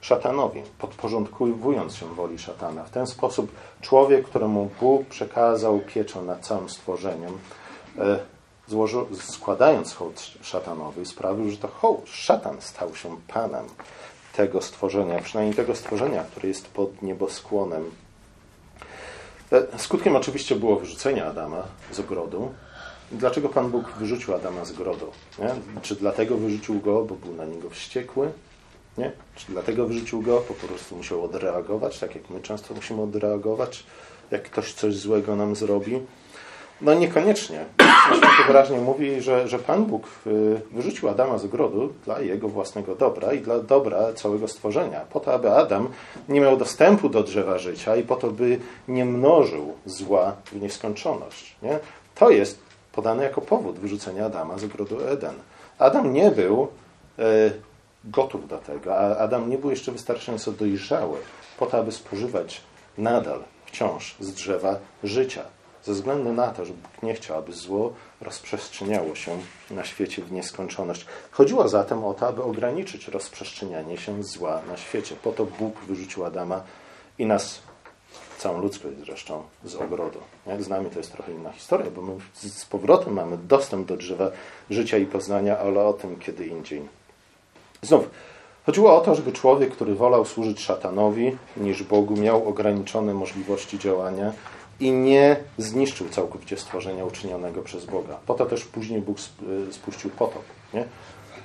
szatanowi, 0.00 0.62
podporządkowując 0.78 1.96
się 1.96 2.14
woli 2.14 2.38
szatana. 2.38 2.84
W 2.84 2.90
ten 2.90 3.06
sposób 3.06 3.52
człowiek, 3.80 4.26
któremu 4.26 4.70
Bóg 4.80 5.06
przekazał 5.06 5.80
pieczę 5.80 6.22
nad 6.22 6.46
całym 6.46 6.68
stworzeniem, 6.68 7.38
e, 7.98 8.18
złożył, 8.66 9.06
składając 9.20 9.94
hołd 9.94 10.20
szatanowi, 10.42 11.06
sprawił, 11.06 11.50
że 11.50 11.56
to 11.56 11.68
hołd, 11.68 12.08
szatan 12.08 12.60
stał 12.60 12.94
się 12.94 13.16
panem 13.28 13.66
tego 14.36 14.62
stworzenia, 14.62 15.20
przynajmniej 15.20 15.56
tego 15.56 15.74
stworzenia, 15.74 16.24
które 16.24 16.48
jest 16.48 16.68
pod 16.68 17.02
nieboskłonem. 17.02 17.90
E, 19.52 19.78
skutkiem 19.78 20.16
oczywiście 20.16 20.56
było 20.56 20.76
wyrzucenie 20.76 21.24
Adama 21.24 21.62
z 21.92 22.00
ogrodu. 22.00 22.52
Dlaczego 23.12 23.48
Pan 23.48 23.70
Bóg 23.70 23.92
wyrzucił 23.98 24.34
Adama 24.34 24.64
z 24.64 24.70
ogrodu? 24.70 25.10
Nie? 25.38 25.80
Czy 25.82 25.94
dlatego 25.94 26.36
wyrzucił 26.36 26.80
go, 26.80 27.04
bo 27.04 27.14
był 27.14 27.34
na 27.34 27.44
niego 27.44 27.70
wściekły? 27.70 28.32
Nie? 28.98 29.12
Czy 29.36 29.46
dlatego 29.48 29.86
wyrzucił 29.86 30.22
go, 30.22 30.44
bo 30.48 30.54
po 30.54 30.66
prostu 30.66 30.96
musiał 30.96 31.24
odreagować, 31.24 31.98
tak 31.98 32.14
jak 32.14 32.30
my 32.30 32.40
często 32.40 32.74
musimy 32.74 33.02
odreagować, 33.02 33.84
jak 34.30 34.42
ktoś 34.42 34.72
coś 34.72 34.96
złego 34.96 35.36
nam 35.36 35.56
zrobi? 35.56 36.00
No 36.80 36.94
niekoniecznie. 36.94 37.64
Święty 38.06 38.44
wyraźnie 38.46 38.78
mówi, 38.78 39.20
że, 39.20 39.48
że 39.48 39.58
Pan 39.58 39.84
Bóg 39.84 40.06
y, 40.26 40.60
wyrzucił 40.70 41.08
Adama 41.08 41.38
z 41.38 41.44
ogrodu 41.44 41.92
dla 42.04 42.20
jego 42.20 42.48
własnego 42.48 42.94
dobra 42.94 43.32
i 43.32 43.40
dla 43.40 43.58
dobra 43.58 44.12
całego 44.12 44.48
stworzenia, 44.48 45.00
po 45.00 45.20
to, 45.20 45.34
aby 45.34 45.50
Adam 45.50 45.88
nie 46.28 46.40
miał 46.40 46.56
dostępu 46.56 47.08
do 47.08 47.22
drzewa 47.22 47.58
życia 47.58 47.96
i 47.96 48.02
po 48.02 48.16
to, 48.16 48.30
by 48.30 48.58
nie 48.88 49.04
mnożył 49.04 49.74
zła 49.86 50.36
w 50.44 50.62
nieskończoność. 50.62 51.56
Nie? 51.62 51.78
To 52.14 52.30
jest 52.30 52.58
podane 52.92 53.22
jako 53.22 53.40
powód 53.40 53.78
wyrzucenia 53.78 54.26
Adama 54.26 54.58
z 54.58 54.64
ogrodu 54.64 55.08
Eden. 55.08 55.34
Adam 55.78 56.12
nie 56.12 56.30
był 56.30 56.68
y, 57.18 57.22
gotów 58.04 58.48
do 58.48 58.58
tego, 58.58 58.96
a 58.96 59.16
Adam 59.16 59.50
nie 59.50 59.58
był 59.58 59.70
jeszcze 59.70 59.92
wystarczająco 59.92 60.52
dojrzały 60.52 61.18
po 61.58 61.66
to, 61.66 61.78
aby 61.78 61.92
spożywać 61.92 62.60
nadal 62.98 63.40
wciąż 63.66 64.16
z 64.20 64.34
drzewa 64.34 64.76
życia. 65.04 65.42
Ze 65.84 65.92
względu 65.92 66.32
na 66.32 66.48
to, 66.48 66.64
że 66.64 66.72
Bóg 66.72 67.02
nie 67.02 67.14
chciał, 67.14 67.38
aby 67.38 67.52
zło 67.52 67.92
rozprzestrzeniało 68.20 69.14
się 69.14 69.38
na 69.70 69.84
świecie 69.84 70.22
w 70.22 70.32
nieskończoność. 70.32 71.06
Chodziło 71.30 71.68
zatem 71.68 72.04
o 72.04 72.14
to, 72.14 72.26
aby 72.26 72.42
ograniczyć 72.42 73.08
rozprzestrzenianie 73.08 73.96
się 73.96 74.22
zła 74.22 74.62
na 74.68 74.76
świecie. 74.76 75.16
Po 75.22 75.32
to 75.32 75.44
Bóg 75.44 75.80
wyrzucił 75.80 76.24
Adama 76.24 76.62
i 77.18 77.26
nas, 77.26 77.62
całą 78.38 78.60
ludzkość 78.60 78.96
zresztą, 79.06 79.42
z 79.64 79.74
ogrodu. 79.74 80.18
Jak 80.46 80.62
z 80.62 80.68
nami 80.68 80.90
to 80.90 80.98
jest 80.98 81.12
trochę 81.12 81.32
inna 81.32 81.52
historia, 81.52 81.90
bo 81.90 82.02
my 82.02 82.12
z 82.34 82.64
powrotem 82.64 83.12
mamy 83.12 83.38
dostęp 83.38 83.88
do 83.88 83.96
drzewa 83.96 84.30
życia 84.70 84.98
i 84.98 85.06
poznania, 85.06 85.58
ale 85.58 85.84
o 85.84 85.92
tym 85.92 86.18
kiedy 86.18 86.46
indziej. 86.46 86.82
Znów, 87.82 88.10
chodziło 88.66 88.96
o 88.96 89.00
to, 89.00 89.14
żeby 89.14 89.32
człowiek, 89.32 89.72
który 89.72 89.94
wolał 89.94 90.24
służyć 90.24 90.60
szatanowi 90.60 91.36
niż 91.56 91.82
Bogu, 91.82 92.16
miał 92.16 92.48
ograniczone 92.48 93.14
możliwości 93.14 93.78
działania 93.78 94.32
i 94.80 94.92
nie 94.92 95.36
zniszczył 95.58 96.08
całkowicie 96.08 96.56
stworzenia 96.56 97.04
uczynionego 97.04 97.62
przez 97.62 97.84
Boga. 97.84 98.18
Po 98.26 98.34
to 98.34 98.46
też 98.46 98.64
później 98.64 99.00
Bóg 99.00 99.16
spuścił 99.70 100.10
potop. 100.10 100.42
Nie? 100.74 100.84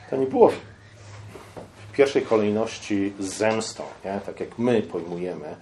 To 0.09 0.15
nie 0.15 0.25
było 0.25 0.50
w 0.50 1.91
pierwszej 1.93 2.21
kolejności 2.21 3.13
zemstą, 3.19 3.83
nie? 4.05 4.19
tak 4.25 4.39
jak 4.39 4.59
my 4.59 4.81
pojmujemy 4.81 5.55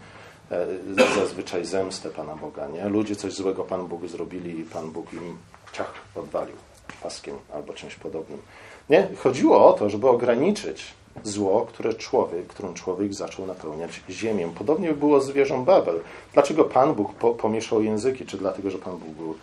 e, 0.52 0.68
zazwyczaj 1.16 1.66
zemstę 1.66 2.10
Pana 2.10 2.36
Boga. 2.36 2.68
Nie? 2.68 2.90
Ludzie 2.90 3.16
coś 3.16 3.34
złego 3.34 3.64
Pan 3.64 3.88
Bóg 3.88 4.08
zrobili 4.08 4.60
i 4.60 4.64
Pan 4.64 4.92
Bóg 4.92 5.14
im 5.14 5.38
ciach 5.74 5.94
podwalił 6.14 6.56
paskiem 7.04 7.36
albo 7.54 7.74
czymś 7.74 7.96
podobnym. 7.96 8.42
Nie? 8.90 9.08
Chodziło 9.18 9.68
o 9.68 9.74
to, 9.74 9.90
żeby 9.90 10.10
ograniczyć 10.10 10.94
zło, 11.28 11.66
które 11.70 11.94
człowiek, 11.94 12.48
którym 12.48 12.74
człowiek 12.74 13.14
zaczął 13.14 13.46
napełniać 13.46 14.02
ziemię. 14.10 14.50
Podobnie 14.58 14.94
było 14.94 15.22
z 15.22 15.32
wieżą 15.32 15.66
Babel. 15.66 16.00
Dlaczego 16.34 16.64
Pan 16.66 16.94
Bóg 16.94 17.14
po, 17.14 17.32
pomieszał 17.32 17.84
języki? 17.84 18.26
Czy 18.26 18.38
dlatego, 18.38 18.70
że 18.70 18.78
Pan 18.78 18.98
Bóg 18.98 19.10
był, 19.10 19.36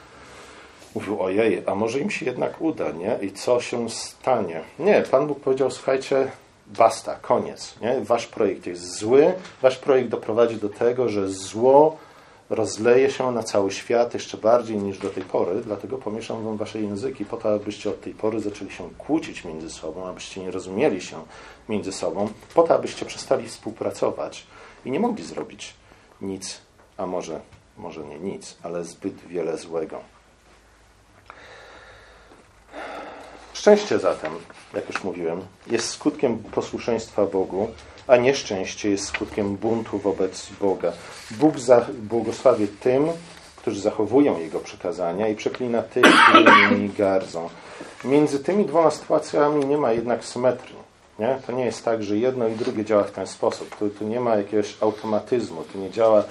mówił, 0.95 1.23
ojej, 1.23 1.62
a 1.67 1.75
może 1.75 2.00
im 2.00 2.11
się 2.11 2.26
jednak 2.26 2.61
uda, 2.61 2.91
nie? 2.91 3.19
I 3.23 3.33
co 3.33 3.61
się 3.61 3.91
stanie? 3.91 4.61
Nie, 4.79 5.03
Pan 5.11 5.26
Bóg 5.26 5.41
powiedział, 5.41 5.71
słuchajcie, 5.71 6.31
basta, 6.67 7.14
koniec. 7.14 7.75
Nie? 7.81 8.00
Wasz 8.00 8.26
projekt 8.26 8.67
jest 8.67 8.99
zły, 8.99 9.33
wasz 9.62 9.79
projekt 9.79 10.09
doprowadzi 10.09 10.57
do 10.57 10.69
tego, 10.69 11.09
że 11.09 11.29
zło 11.29 11.97
rozleje 12.51 13.11
się 13.11 13.33
na 13.33 13.43
cały 13.43 13.71
świat 13.71 14.15
jeszcze 14.15 14.37
bardziej 14.37 14.77
niż 14.77 14.99
do 14.99 15.11
tej 15.11 15.23
pory, 15.23 15.61
dlatego 15.61 15.99
pomieszam 15.99 16.45
wam 16.45 16.57
wasze 16.57 16.81
języki 16.81 17.25
po 17.25 17.37
to, 17.37 17.55
abyście 17.55 17.91
od 17.91 18.01
tej 18.01 18.15
pory 18.15 18.41
zaczęli 18.41 18.71
się 18.71 18.91
kłócić 18.99 19.45
między 19.45 19.71
sobą, 19.71 20.07
abyście 20.07 20.41
nie 20.41 20.51
rozumieli 20.51 21.03
się 21.03 21.25
między 21.69 21.93
sobą, 21.93 22.29
po 22.55 22.63
to, 22.63 22.75
abyście 22.75 23.07
przestali 23.07 23.49
współpracować 23.49 24.47
i 24.85 24.91
nie 24.91 25.01
mogli 25.01 25.25
zrobić 25.25 25.75
nic, 26.21 26.61
a 26.97 27.07
może, 27.07 27.41
może 27.77 28.05
nie 28.05 28.19
nic, 28.19 28.57
ale 28.63 28.85
zbyt 28.85 29.27
wiele 29.27 29.59
złego. 29.59 30.01
Szczęście 33.53 33.99
zatem, 33.99 34.33
jak 34.75 34.89
już 34.89 35.05
mówiłem, 35.05 35.41
jest 35.67 35.89
skutkiem 35.89 36.39
posłuszeństwa 36.39 37.27
Bogu, 37.27 37.69
a 38.06 38.16
nieszczęście 38.16 38.90
jest 38.90 39.06
skutkiem 39.06 39.56
buntu 39.56 39.99
wobec 39.99 40.50
Boga. 40.61 40.92
Bóg 41.30 41.54
błogosławi 41.92 42.68
tym, 42.68 43.08
którzy 43.56 43.80
zachowują 43.80 44.38
Jego 44.38 44.61
przekazania 44.61 45.28
i 45.28 45.34
przeklina 45.34 45.82
tych, 45.82 46.04
którzy 46.28 46.44
nimi 46.70 46.88
gardzą. 46.88 47.49
Między 48.04 48.38
tymi 48.38 48.64
dwoma 48.64 48.90
sytuacjami 48.90 49.66
nie 49.66 49.76
ma 49.76 49.92
jednak 49.92 50.25
symetrii. 50.25 50.84
Nie? 51.18 51.38
To 51.46 51.52
nie 51.52 51.64
jest 51.64 51.84
tak, 51.84 52.02
że 52.02 52.16
jedno 52.16 52.49
i 52.49 52.54
drugie 52.54 52.84
działa 52.84 53.02
w 53.02 53.11
ten 53.11 53.26
sposób. 53.26 53.76
Tu, 53.76 53.90
tu 53.90 54.04
nie 54.04 54.20
ma 54.20 54.37
jakiegoś 54.37 54.76
automatyzmu, 54.80 55.64
tu 55.73 55.78
nie 55.78 55.90
działa 55.90 56.18
e, 56.20 56.25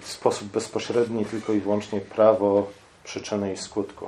w 0.00 0.08
sposób 0.08 0.48
bezpośredni 0.48 1.24
tylko 1.24 1.52
i 1.52 1.60
wyłącznie 1.60 2.00
prawo 2.00 2.66
przyczyny 3.04 3.52
i 3.52 3.56
skutku. 3.56 4.06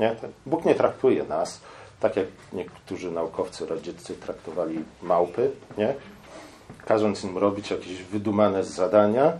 Nie? 0.00 0.16
Bóg 0.46 0.64
nie 0.64 0.74
traktuje 0.74 1.24
nas 1.24 1.60
tak 2.02 2.16
jak 2.16 2.26
niektórzy 2.52 3.10
naukowcy 3.10 3.66
radzieccy 3.66 4.14
traktowali 4.14 4.84
małpy, 5.02 5.50
nie? 5.78 5.94
każąc 6.84 7.24
im 7.24 7.38
robić 7.38 7.70
jakieś 7.70 8.02
wydumane 8.02 8.64
zadania. 8.64 9.32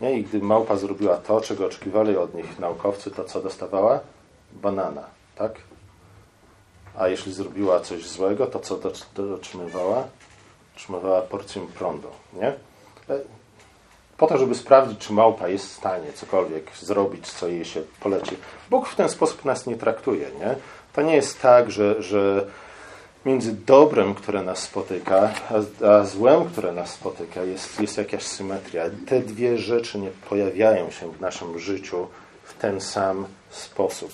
Nie? 0.00 0.18
I 0.18 0.24
gdy 0.24 0.38
małpa 0.38 0.76
zrobiła 0.76 1.16
to, 1.16 1.40
czego 1.40 1.66
oczekiwali 1.66 2.16
od 2.16 2.34
nich 2.34 2.58
naukowcy, 2.58 3.10
to 3.10 3.24
co 3.24 3.40
dostawała? 3.40 4.00
Banana, 4.52 5.04
tak? 5.36 5.52
A 6.98 7.08
jeśli 7.08 7.32
zrobiła 7.32 7.80
coś 7.80 8.06
złego, 8.06 8.46
to 8.46 8.60
co 8.60 8.80
otrzymywała? 9.34 10.04
Otrzymywała 10.76 11.22
porcję 11.22 11.66
prądu, 11.66 12.08
nie? 12.32 12.48
E, 12.48 13.20
po 14.16 14.26
to, 14.26 14.38
żeby 14.38 14.54
sprawdzić, 14.54 14.98
czy 14.98 15.12
małpa 15.12 15.48
jest 15.48 15.66
w 15.66 15.72
stanie 15.72 16.12
cokolwiek 16.12 16.70
zrobić, 16.76 17.26
co 17.26 17.48
jej 17.48 17.64
się 17.64 17.82
poleci. 18.00 18.36
Bóg 18.70 18.88
w 18.88 18.96
ten 18.96 19.08
sposób 19.08 19.44
nas 19.44 19.66
nie 19.66 19.76
traktuje, 19.76 20.30
nie? 20.40 20.56
To 20.98 21.02
nie 21.02 21.16
jest 21.16 21.42
tak, 21.42 21.70
że, 21.70 22.02
że 22.02 22.46
między 23.26 23.52
dobrem, 23.52 24.14
które 24.14 24.42
nas 24.42 24.58
spotyka, 24.58 25.30
a, 25.50 25.86
a 25.86 26.04
złem, 26.04 26.44
które 26.44 26.72
nas 26.72 26.90
spotyka, 26.90 27.42
jest, 27.42 27.80
jest 27.80 27.98
jakaś 27.98 28.22
symetria. 28.22 28.84
Te 29.06 29.20
dwie 29.20 29.58
rzeczy 29.58 29.98
nie 29.98 30.10
pojawiają 30.28 30.90
się 30.90 31.12
w 31.12 31.20
naszym 31.20 31.58
życiu 31.58 32.06
w 32.44 32.54
ten 32.54 32.80
sam 32.80 33.26
sposób. 33.50 34.10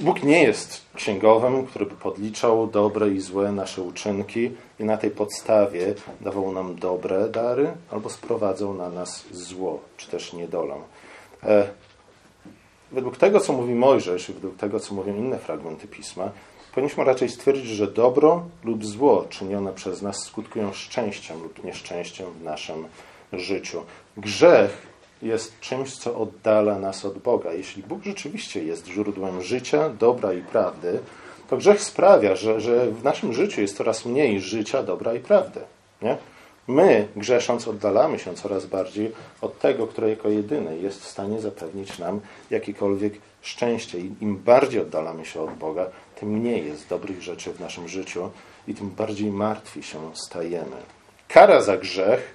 Bóg 0.00 0.22
nie 0.22 0.42
jest 0.42 0.80
księgowym, 0.94 1.66
który 1.66 1.86
by 1.86 1.94
podliczał 1.94 2.66
dobre 2.66 3.08
i 3.08 3.20
złe 3.20 3.52
nasze 3.52 3.82
uczynki 3.82 4.50
i 4.80 4.84
na 4.84 4.96
tej 4.96 5.10
podstawie 5.10 5.94
dawał 6.20 6.52
nam 6.52 6.76
dobre 6.76 7.28
dary 7.28 7.72
albo 7.90 8.10
sprowadzał 8.10 8.74
na 8.74 8.88
nas 8.88 9.24
zło, 9.32 9.80
czy 9.96 10.10
też 10.10 10.32
niedolę. 10.32 10.74
Według 12.92 13.16
tego, 13.16 13.40
co 13.40 13.52
mówi 13.52 13.74
Mojżesz 13.74 14.28
i 14.28 14.32
według 14.32 14.56
tego, 14.56 14.80
co 14.80 14.94
mówią 14.94 15.16
inne 15.16 15.38
fragmenty 15.38 15.88
Pisma, 15.88 16.30
powinniśmy 16.74 17.04
raczej 17.04 17.28
stwierdzić, 17.28 17.66
że 17.66 17.86
dobro 17.86 18.44
lub 18.64 18.84
zło 18.86 19.26
czynione 19.28 19.72
przez 19.72 20.02
nas 20.02 20.24
skutkują 20.24 20.72
szczęściem 20.72 21.42
lub 21.42 21.64
nieszczęściem 21.64 22.26
w 22.32 22.42
naszym 22.42 22.86
życiu. 23.32 23.82
Grzech 24.16 24.86
jest 25.22 25.60
czymś, 25.60 25.96
co 25.96 26.18
oddala 26.18 26.78
nas 26.78 27.04
od 27.04 27.18
Boga. 27.18 27.52
Jeśli 27.52 27.82
Bóg 27.82 28.04
rzeczywiście 28.04 28.64
jest 28.64 28.86
źródłem 28.86 29.42
życia, 29.42 29.90
dobra 29.90 30.32
i 30.32 30.42
prawdy, 30.42 31.00
to 31.50 31.56
grzech 31.56 31.82
sprawia, 31.82 32.36
że, 32.36 32.60
że 32.60 32.86
w 32.86 33.04
naszym 33.04 33.32
życiu 33.32 33.60
jest 33.60 33.76
coraz 33.76 34.04
mniej 34.04 34.40
życia, 34.40 34.82
dobra 34.82 35.14
i 35.14 35.20
prawdy. 35.20 35.60
Nie? 36.02 36.16
My, 36.68 37.08
grzesząc, 37.16 37.68
oddalamy 37.68 38.18
się 38.18 38.34
coraz 38.34 38.66
bardziej 38.66 39.12
od 39.40 39.58
tego, 39.58 39.86
który 39.86 40.10
jako 40.10 40.28
jedyny 40.28 40.78
jest 40.78 41.02
w 41.02 41.08
stanie 41.08 41.40
zapewnić 41.40 41.98
nam 41.98 42.20
jakiekolwiek 42.50 43.12
szczęście. 43.42 43.98
I 43.98 44.12
im 44.20 44.36
bardziej 44.36 44.80
oddalamy 44.80 45.24
się 45.24 45.40
od 45.42 45.54
Boga, 45.54 45.86
tym 46.20 46.28
mniej 46.28 46.66
jest 46.66 46.88
dobrych 46.88 47.22
rzeczy 47.22 47.52
w 47.52 47.60
naszym 47.60 47.88
życiu 47.88 48.30
i 48.68 48.74
tym 48.74 48.90
bardziej 48.90 49.30
martwi 49.30 49.82
się 49.82 50.16
stajemy. 50.16 50.76
Kara 51.28 51.62
za 51.62 51.76
grzech 51.76 52.34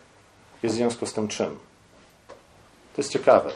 jest 0.63 0.75
w 0.75 0.77
związku 0.77 1.05
z 1.05 1.13
tym 1.13 1.27
czym? 1.27 1.57
To 2.95 3.01
jest 3.01 3.11
ciekawe. 3.11 3.51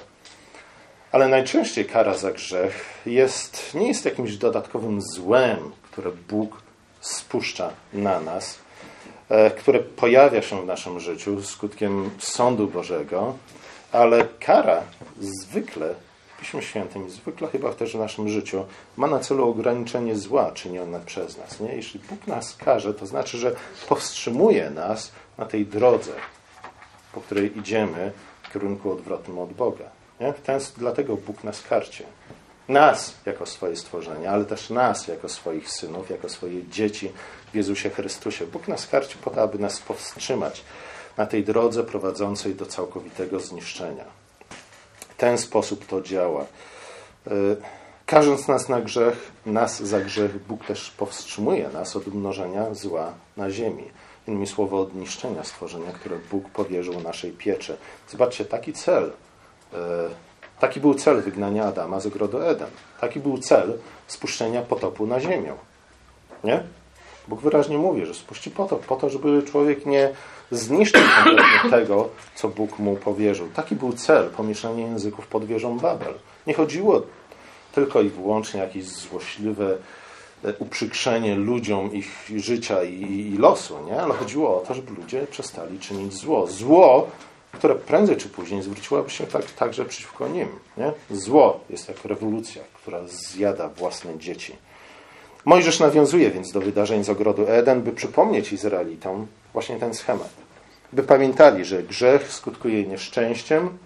Ale 1.12 1.28
najczęściej 1.28 1.86
kara 1.86 2.14
za 2.14 2.32
grzech 2.32 2.86
jest, 3.06 3.74
nie 3.74 3.88
jest 3.88 4.06
jakimś 4.06 4.38
dodatkowym 4.38 5.02
złem, 5.02 5.72
które 5.92 6.12
Bóg 6.12 6.62
spuszcza 7.02 7.72
na 7.94 8.20
nas, 8.20 8.60
które 9.58 9.80
pojawia 9.80 10.42
się 10.42 10.62
w 10.62 10.66
naszym 10.66 11.00
życiu 11.00 11.44
skutkiem 11.44 12.10
sądu 12.20 12.68
Bożego, 12.68 13.34
ale 13.92 14.28
kara 14.40 14.82
zwykle, 15.20 15.96
w 16.36 16.40
Piśmie 16.40 16.62
Świętym, 16.62 17.10
zwykle 17.10 17.48
chyba 17.48 17.74
też 17.74 17.94
w 17.96 18.00
naszym 18.00 18.30
życiu, 18.30 18.66
ma 18.98 19.08
na 19.08 19.20
celu 19.20 19.50
ograniczenie 19.50 20.16
zła 20.16 20.52
czynione 20.52 21.00
przez 21.06 21.38
nas. 21.38 21.60
Nie? 21.60 21.76
Jeśli 21.76 22.00
Bóg 22.10 22.28
nas 22.28 22.56
karze, 22.56 22.94
to 22.94 23.06
znaczy, 23.06 23.38
że 23.38 23.56
powstrzymuje 23.90 24.70
nas 24.70 25.12
na 25.38 25.46
tej 25.46 25.66
drodze, 25.66 26.12
po 27.14 27.22
której 27.22 27.58
idziemy, 27.58 28.12
w 28.44 28.54
kierunku 28.54 28.92
odwrotnym 28.92 29.40
od 29.40 29.54
Boga. 29.54 29.86
Nie? 30.20 30.34
Ten, 30.34 30.60
dlatego 30.78 31.18
Bóg 31.18 31.44
nas 31.44 31.62
karcie. 31.62 32.04
Nas 32.70 33.14
jako 33.26 33.46
swoje 33.46 33.76
stworzenie, 33.76 34.32
ale 34.32 34.46
też 34.46 34.70
nas 34.70 35.08
jako 35.08 35.30
swoich 35.30 35.70
synów, 35.70 36.10
jako 36.10 36.30
swoje 36.30 36.68
dzieci 36.68 37.12
w 37.52 37.56
Jezusie 37.56 37.90
Chrystusie. 37.90 38.48
Bóg 38.48 38.68
nas 38.68 38.88
karci 38.88 39.18
po 39.18 39.30
to, 39.30 39.42
aby 39.42 39.60
nas 39.60 39.80
powstrzymać 39.80 40.64
na 41.18 41.26
tej 41.26 41.44
drodze 41.44 41.84
prowadzącej 41.84 42.56
do 42.56 42.66
całkowitego 42.66 43.40
zniszczenia. 43.40 44.04
W 45.00 45.16
ten 45.18 45.38
sposób 45.38 45.86
to 45.86 46.02
działa. 46.02 46.42
E, 47.28 47.32
karząc 48.06 48.48
nas 48.48 48.70
na 48.70 48.82
grzech, 48.82 49.32
nas 49.46 49.84
za 49.84 50.00
grzech, 50.02 50.48
Bóg 50.48 50.66
też 50.66 50.92
powstrzymuje 50.92 51.70
nas 51.70 51.96
od 51.96 52.08
mnożenia 52.08 52.74
zła 52.74 53.14
na 53.38 53.52
ziemi. 53.52 53.84
Innymi 54.28 54.48
słowy, 54.48 54.76
od 54.76 54.96
niszczenia 54.96 55.44
stworzenia, 55.44 55.92
które 55.92 56.18
Bóg 56.32 56.50
powierzył 56.50 57.02
naszej 57.02 57.32
pieczy. 57.32 57.78
Zobaczcie, 58.10 58.46
taki 58.46 58.74
cel, 58.74 59.12
e, 59.74 59.78
taki 60.60 60.80
był 60.80 60.94
cel 60.94 61.22
wygnania 61.22 61.66
Adama 61.66 62.00
z 62.00 62.06
ogrodu 62.06 62.42
Eden. 62.42 62.70
Taki 63.02 63.20
był 63.20 63.38
cel 63.38 63.78
spuszczenia 64.08 64.62
potopu 64.62 65.08
na 65.08 65.20
ziemię. 65.20 65.54
Nie? 66.44 66.64
Bóg 67.28 67.42
wyraźnie 67.42 67.78
mówi, 67.78 68.06
że 68.06 68.14
spuści 68.14 68.52
potop 68.52 68.86
po 68.86 68.96
to, 68.96 69.10
żeby 69.10 69.44
człowiek 69.44 69.86
nie 69.86 70.10
zniszczył 70.52 71.02
kompletnie 71.16 71.70
tego, 71.80 72.10
co 72.36 72.48
Bóg 72.48 72.80
mu 72.80 72.96
powierzył. 72.96 73.48
Taki 73.56 73.76
był 73.76 73.94
cel 73.94 74.30
pomieszania 74.30 74.88
języków 74.88 75.28
pod 75.28 75.46
wieżą 75.46 75.80
Babel. 75.80 76.14
Nie 76.48 76.54
chodziło 76.54 77.02
tylko 77.72 78.02
i 78.02 78.10
wyłącznie 78.10 78.62
o 78.62 78.64
jakieś 78.64 78.86
złośliwe 78.86 79.78
uprzykrzenie 80.60 81.36
ludziom 81.36 81.94
ich 81.94 82.30
życia 82.36 82.84
i, 82.84 83.02
i, 83.34 83.38
losu, 83.38 83.78
nie? 83.86 84.02
ale 84.02 84.14
chodziło 84.14 84.62
o 84.62 84.66
to, 84.66 84.74
żeby 84.74 85.02
ludzie 85.02 85.28
przestali 85.32 85.80
czynić 85.80 86.14
zło. 86.14 86.48
Zło, 86.48 87.08
które 87.60 87.76
prędzej 87.76 88.18
czy 88.18 88.30
później 88.30 88.62
zwróciłoby 88.62 89.10
się 89.10 89.28
tak, 89.28 89.52
także 89.52 89.86
przeciwko 89.86 90.28
nim. 90.28 90.48
Nie? 90.78 90.92
Zło 91.12 91.60
jest 91.70 91.88
jak 91.88 92.06
rewolucja, 92.06 92.62
która 92.74 93.00
zjada 93.08 93.70
własne 93.70 94.18
dzieci. 94.18 94.56
Mojżesz 95.46 95.80
nawiązuje 95.80 96.32
więc 96.32 96.52
do 96.52 96.62
wydarzeń 96.62 97.04
z 97.04 97.10
ogrodu 97.10 97.48
Eden, 97.48 97.82
by 97.82 97.92
przypomnieć 97.92 98.54
Izraelitom 98.54 99.28
właśnie 99.54 99.76
ten 99.76 99.94
schemat. 99.94 100.30
By 100.94 101.04
pamiętali, 101.04 101.66
że 101.66 101.84
grzech 101.84 102.32
skutkuje 102.32 102.84
nieszczęściem 102.84 103.78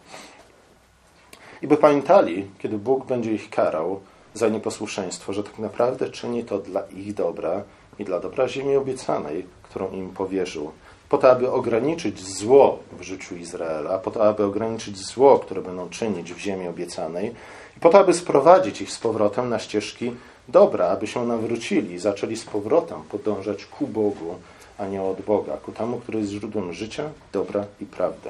i 1.62 1.68
by 1.68 1.78
pamiętali, 1.78 2.48
kiedy 2.60 2.78
Bóg 2.78 3.06
będzie 3.06 3.34
ich 3.34 3.50
karał, 3.50 4.00
za 4.34 4.50
nieposłuszeństwo, 4.50 5.34
że 5.34 5.44
tak 5.44 5.60
naprawdę 5.60 6.10
czyni 6.10 6.44
to 6.44 6.60
dla 6.60 6.82
ich 6.82 7.14
dobra 7.14 7.64
i 8.00 8.06
dla 8.06 8.20
dobra 8.20 8.48
ziemi 8.48 8.76
obiecanej, 8.76 9.46
którą 9.64 9.92
im 9.92 10.10
powierzył. 10.10 10.72
Po 11.14 11.18
to, 11.18 11.32
aby 11.32 11.52
ograniczyć 11.52 12.28
zło 12.28 12.80
w 13.00 13.02
życiu 13.02 13.36
Izraela, 13.36 13.98
po 14.00 14.12
to, 14.12 14.28
aby 14.28 14.44
ograniczyć 14.44 14.98
zło, 14.98 15.40
które 15.40 15.62
będą 15.62 15.90
czynić 15.90 16.34
w 16.34 16.38
ziemi 16.38 16.68
obiecanej, 16.68 17.32
i 17.78 17.80
po 17.80 17.90
to, 17.90 18.00
aby 18.00 18.14
sprowadzić 18.14 18.82
ich 18.82 18.92
z 18.92 19.00
powrotem 19.00 19.50
na 19.50 19.60
ścieżki 19.60 20.12
dobra, 20.48 20.88
aby 20.88 21.08
się 21.08 21.26
nawrócili 21.28 21.94
i 21.94 22.00
zaczęli 22.00 22.36
z 22.36 22.46
powrotem 22.46 23.04
podążać 23.04 23.66
ku 23.66 23.88
Bogu, 23.88 24.36
a 24.78 24.86
nie 24.86 25.02
od 25.02 25.22
Boga, 25.22 25.58
ku 25.58 25.72
temu, 25.72 25.98
który 25.98 26.20
jest 26.20 26.32
źródłem 26.32 26.74
życia, 26.74 27.04
dobra 27.32 27.66
i 27.82 27.86
prawdy 27.86 28.30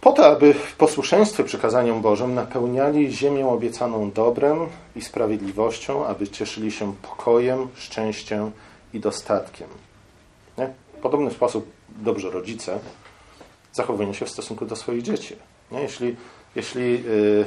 po 0.00 0.12
to, 0.12 0.26
aby 0.26 0.54
w 0.54 0.76
posłuszeństwie 0.76 1.44
przekazaniom 1.44 2.02
Bożym 2.02 2.34
napełniali 2.34 3.12
ziemię 3.12 3.48
obiecaną 3.48 4.10
dobrem 4.10 4.58
i 4.96 5.02
sprawiedliwością, 5.02 6.06
aby 6.06 6.28
cieszyli 6.28 6.72
się 6.72 6.94
pokojem, 7.02 7.68
szczęściem 7.74 8.50
i 8.94 9.00
dostatkiem. 9.00 9.68
Nie? 10.58 10.72
W 10.98 11.00
podobny 11.00 11.30
sposób 11.30 11.70
dobrze 11.88 12.30
rodzice 12.30 12.78
zachowują 13.72 14.12
się 14.12 14.26
w 14.26 14.30
stosunku 14.30 14.66
do 14.66 14.76
swoich 14.76 15.02
dzieci. 15.02 15.36
Nie? 15.70 15.80
Jeśli, 15.80 16.16
jeśli 16.54 16.92
yy, 16.92 17.44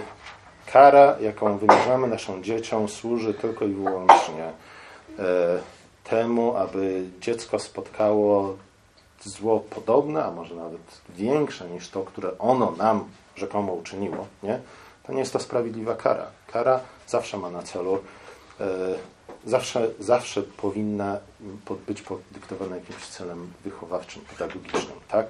kara, 0.73 1.15
jaką 1.21 1.57
wymierzamy 1.57 2.07
naszym 2.07 2.43
dzieciom, 2.43 2.89
służy 2.89 3.33
tylko 3.33 3.65
i 3.65 3.73
wyłącznie 3.73 4.51
yy, 5.17 5.23
temu, 6.03 6.55
aby 6.55 7.05
dziecko 7.21 7.59
spotkało 7.59 8.57
zło 9.23 9.59
podobne, 9.59 10.25
a 10.25 10.31
może 10.31 10.55
nawet 10.55 11.01
większe 11.09 11.69
niż 11.69 11.89
to, 11.89 12.03
które 12.03 12.37
ono 12.39 12.71
nam 12.71 13.05
rzekomo 13.35 13.73
uczyniło, 13.73 14.27
nie? 14.43 14.59
to 15.03 15.13
nie 15.13 15.19
jest 15.19 15.33
to 15.33 15.39
sprawiedliwa 15.39 15.95
kara. 15.95 16.27
Kara 16.47 16.79
zawsze 17.07 17.37
ma 17.37 17.49
na 17.49 17.63
celu, 17.63 17.99
e, 18.59 18.65
zawsze, 19.49 19.89
zawsze 19.99 20.43
powinna 20.43 21.19
być 21.87 22.01
podyktowana 22.01 22.75
jakimś 22.75 23.07
celem 23.07 23.51
wychowawczym, 23.63 24.21
pedagogicznym, 24.21 24.99
tak? 25.07 25.27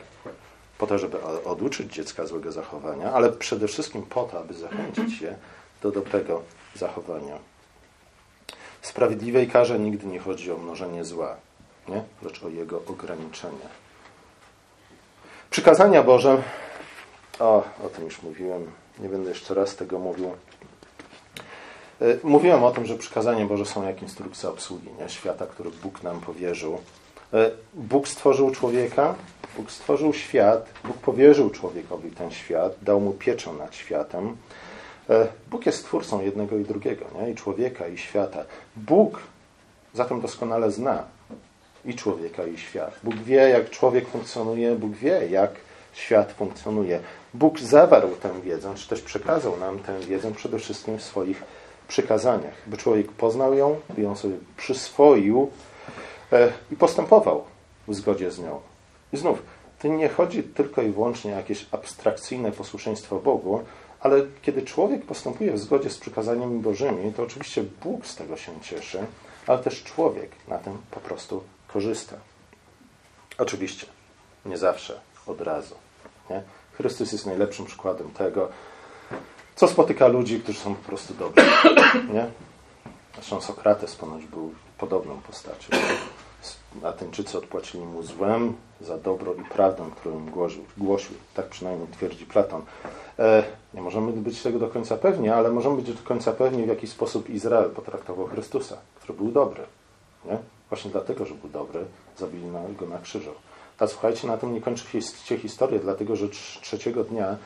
Po 0.77 0.87
to, 0.87 0.97
żeby 0.97 1.23
oduczyć 1.45 1.93
dziecka 1.93 2.25
złego 2.25 2.51
zachowania, 2.51 3.13
ale 3.13 3.31
przede 3.31 3.67
wszystkim 3.67 4.03
po 4.03 4.23
to, 4.23 4.39
aby 4.39 4.53
zachęcić 4.53 5.21
je 5.21 5.35
do 5.81 5.91
dobrego 5.91 6.41
zachowania. 6.75 7.37
W 8.81 8.87
sprawiedliwej 8.87 9.47
karze 9.47 9.79
nigdy 9.79 10.07
nie 10.07 10.19
chodzi 10.19 10.51
o 10.51 10.57
mnożenie 10.57 11.05
zła 11.05 11.35
nie? 11.89 12.03
lecz 12.21 12.43
o 12.43 12.49
jego 12.49 12.81
ograniczenie. 12.87 13.67
Przykazania 15.49 16.03
Boże, 16.03 16.43
o, 17.39 17.63
o 17.85 17.89
tym 17.89 18.05
już 18.05 18.21
mówiłem, 18.21 18.71
nie 18.99 19.09
będę 19.09 19.29
jeszcze 19.29 19.53
raz 19.53 19.75
tego 19.75 19.99
mówił. 19.99 20.31
E, 22.01 22.05
mówiłem 22.23 22.63
o 22.63 22.71
tym, 22.71 22.85
że 22.85 22.95
przykazania 22.95 23.45
Boże 23.45 23.65
są 23.65 23.87
jak 23.87 24.01
instrukcja 24.01 24.49
obsługi 24.49 24.89
nie? 24.99 25.09
świata, 25.09 25.45
który 25.47 25.69
Bóg 25.83 26.03
nam 26.03 26.21
powierzył. 26.21 26.77
E, 27.33 27.51
Bóg 27.73 28.07
stworzył 28.07 28.51
człowieka, 28.51 29.15
Bóg 29.57 29.71
stworzył 29.71 30.13
świat, 30.13 30.69
Bóg 30.83 30.97
powierzył 30.97 31.49
człowiekowi 31.49 32.11
ten 32.11 32.31
świat, 32.31 32.75
dał 32.81 33.01
mu 33.01 33.11
pieczę 33.11 33.53
nad 33.53 33.75
światem. 33.75 34.37
E, 35.09 35.27
Bóg 35.51 35.65
jest 35.65 35.85
twórcą 35.85 36.21
jednego 36.21 36.57
i 36.57 36.63
drugiego, 36.63 37.05
nie? 37.21 37.31
i 37.31 37.35
człowieka, 37.35 37.87
i 37.87 37.97
świata. 37.97 38.43
Bóg 38.75 39.21
zatem 39.93 40.21
doskonale 40.21 40.71
zna 40.71 41.03
i 41.85 41.93
człowieka, 41.93 42.43
i 42.43 42.57
świat. 42.57 42.99
Bóg 43.03 43.15
wie, 43.15 43.49
jak 43.49 43.69
człowiek 43.69 44.07
funkcjonuje, 44.07 44.75
Bóg 44.75 44.91
wie, 44.91 45.27
jak 45.29 45.51
świat 45.93 46.31
funkcjonuje. 46.31 46.99
Bóg 47.33 47.59
zawarł 47.59 48.15
tę 48.15 48.41
wiedzę, 48.41 48.75
czy 48.75 48.89
też 48.89 49.01
przekazał 49.01 49.57
nam 49.57 49.79
tę 49.79 49.99
wiedzę 49.99 50.31
przede 50.31 50.59
wszystkim 50.59 50.97
w 50.97 51.03
swoich 51.03 51.43
przykazaniach, 51.89 52.53
by 52.67 52.77
człowiek 52.77 53.11
poznał 53.11 53.53
ją, 53.53 53.79
by 53.95 54.01
ją 54.01 54.15
sobie 54.15 54.35
przyswoił 54.57 55.51
e, 56.31 56.53
i 56.71 56.75
postępował 56.75 57.43
w 57.87 57.95
zgodzie 57.95 58.31
z 58.31 58.39
nią. 58.39 58.59
I 59.13 59.17
znów, 59.17 59.41
to 59.79 59.87
nie 59.87 60.09
chodzi 60.09 60.43
tylko 60.43 60.81
i 60.81 60.89
wyłącznie 60.89 61.33
o 61.33 61.37
jakieś 61.37 61.65
abstrakcyjne 61.71 62.51
posłuszeństwo 62.51 63.19
Bogu, 63.19 63.63
ale 63.99 64.21
kiedy 64.41 64.61
człowiek 64.61 65.05
postępuje 65.05 65.53
w 65.53 65.59
zgodzie 65.59 65.89
z 65.89 65.97
przykazaniami 65.97 66.59
Bożymi, 66.59 67.13
to 67.13 67.23
oczywiście 67.23 67.63
Bóg 67.83 68.05
z 68.05 68.15
tego 68.15 68.37
się 68.37 68.51
cieszy, 68.61 69.05
ale 69.47 69.59
też 69.59 69.83
człowiek 69.83 70.31
na 70.47 70.57
tym 70.57 70.77
po 70.91 70.99
prostu 70.99 71.43
korzysta. 71.67 72.15
Oczywiście, 73.37 73.85
nie 74.45 74.57
zawsze, 74.57 74.99
od 75.27 75.41
razu. 75.41 75.75
Nie? 76.29 76.43
Chrystus 76.73 77.11
jest 77.11 77.25
najlepszym 77.25 77.65
przykładem 77.65 78.09
tego, 78.09 78.49
co 79.59 79.67
spotyka 79.67 80.07
ludzi, 80.07 80.39
którzy 80.39 80.59
są 80.59 80.75
po 80.75 80.83
prostu 80.83 81.13
dobrzy. 81.13 81.45
Nie? 82.13 82.25
Zresztą 83.15 83.41
Sokrates 83.41 83.95
ponoć 83.95 84.25
był 84.25 84.53
podobną 84.77 85.21
postacią. 85.21 85.69
Ateńczycy 86.83 87.37
odpłacili 87.37 87.85
mu 87.85 88.03
złem 88.03 88.53
za 88.81 88.97
dobro 88.97 89.33
i 89.33 89.43
prawdę, 89.43 89.83
którą 89.95 90.19
im 90.19 90.29
głosił. 90.31 90.63
głosił. 90.77 91.15
Tak 91.33 91.47
przynajmniej 91.47 91.87
twierdzi 91.87 92.25
Platon. 92.25 92.61
E, 93.19 93.43
nie 93.73 93.81
możemy 93.81 94.11
być 94.11 94.41
tego 94.41 94.59
do 94.59 94.67
końca 94.67 94.97
pewni, 94.97 95.29
ale 95.29 95.51
możemy 95.51 95.75
być 95.75 95.93
do 95.93 96.03
końca 96.03 96.31
pewni, 96.31 96.63
w 96.63 96.67
jaki 96.67 96.87
sposób 96.87 97.29
Izrael 97.29 97.69
potraktował 97.69 98.27
Chrystusa, 98.27 98.77
który 98.95 99.17
był 99.17 99.31
dobry. 99.31 99.63
Nie? 100.25 100.37
Właśnie 100.69 100.91
dlatego, 100.91 101.25
że 101.25 101.33
był 101.33 101.49
dobry, 101.49 101.85
zabili 102.17 102.45
go 102.79 102.87
na 102.87 102.99
krzyżu. 102.99 103.31
A 103.79 103.87
słuchajcie, 103.87 104.27
na 104.27 104.37
tym 104.37 104.53
nie 104.53 104.61
kończy 104.61 105.01
się 105.25 105.37
historia, 105.37 105.79
dlatego 105.79 106.15
że 106.15 106.29
trzeciego 106.61 107.03
dnia 107.03 107.37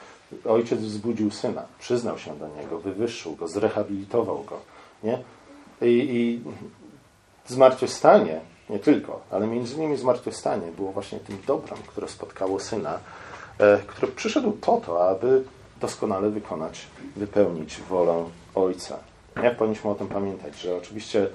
ojciec 0.46 0.80
wzbudził 0.80 1.32
syna, 1.32 1.64
przyznał 1.80 2.18
się 2.18 2.38
do 2.38 2.48
niego, 2.48 2.80
wywyższył 2.80 3.36
go, 3.36 3.48
zrehabilitował 3.48 4.44
go. 4.44 4.60
Nie? 5.04 5.20
I, 5.82 6.08
i 6.12 6.42
zmartwychwstanie, 7.48 8.42
nie 8.70 8.80
tylko, 8.80 9.22
ale 9.32 9.48
między 9.48 9.76
innymi 9.76 9.98
zmartwychwstanie 9.98 10.72
było 10.72 10.92
właśnie 10.92 11.20
tym 11.20 11.38
dobrem, 11.48 11.80
które 11.88 12.08
spotkało 12.08 12.60
syna, 12.60 13.00
e, 13.60 13.78
który 13.88 14.12
przyszedł 14.12 14.52
po 14.52 14.78
to, 14.78 15.10
aby 15.10 15.44
doskonale 15.82 16.30
wykonać, 16.30 16.88
wypełnić 17.16 17.82
wolę 17.82 18.26
ojca. 18.56 18.98
Jak 19.44 19.58
powinniśmy 19.58 19.90
o 19.90 19.96
tym 19.96 20.08
pamiętać, 20.08 20.56
że 20.56 20.78
oczywiście 20.78 21.28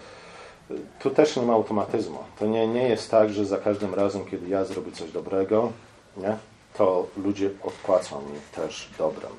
tu 0.99 1.11
też 1.11 1.37
nie 1.37 1.43
ma 1.43 1.53
automatyzmu. 1.53 2.19
To 2.39 2.47
nie, 2.47 2.69
nie 2.69 2.89
jest 2.89 3.11
tak, 3.11 3.31
że 3.31 3.45
za 3.45 3.59
każdym 3.59 3.95
razem, 3.95 4.25
kiedy 4.25 4.49
ja 4.49 4.65
zrobię 4.65 4.93
coś 4.93 5.13
dobrego, 5.13 5.73
nie, 6.17 6.37
to 6.79 7.07
ludzie 7.17 7.51
odpłacą 7.63 8.21
mi 8.21 8.41
też 8.55 8.91
dobrem. 8.99 9.33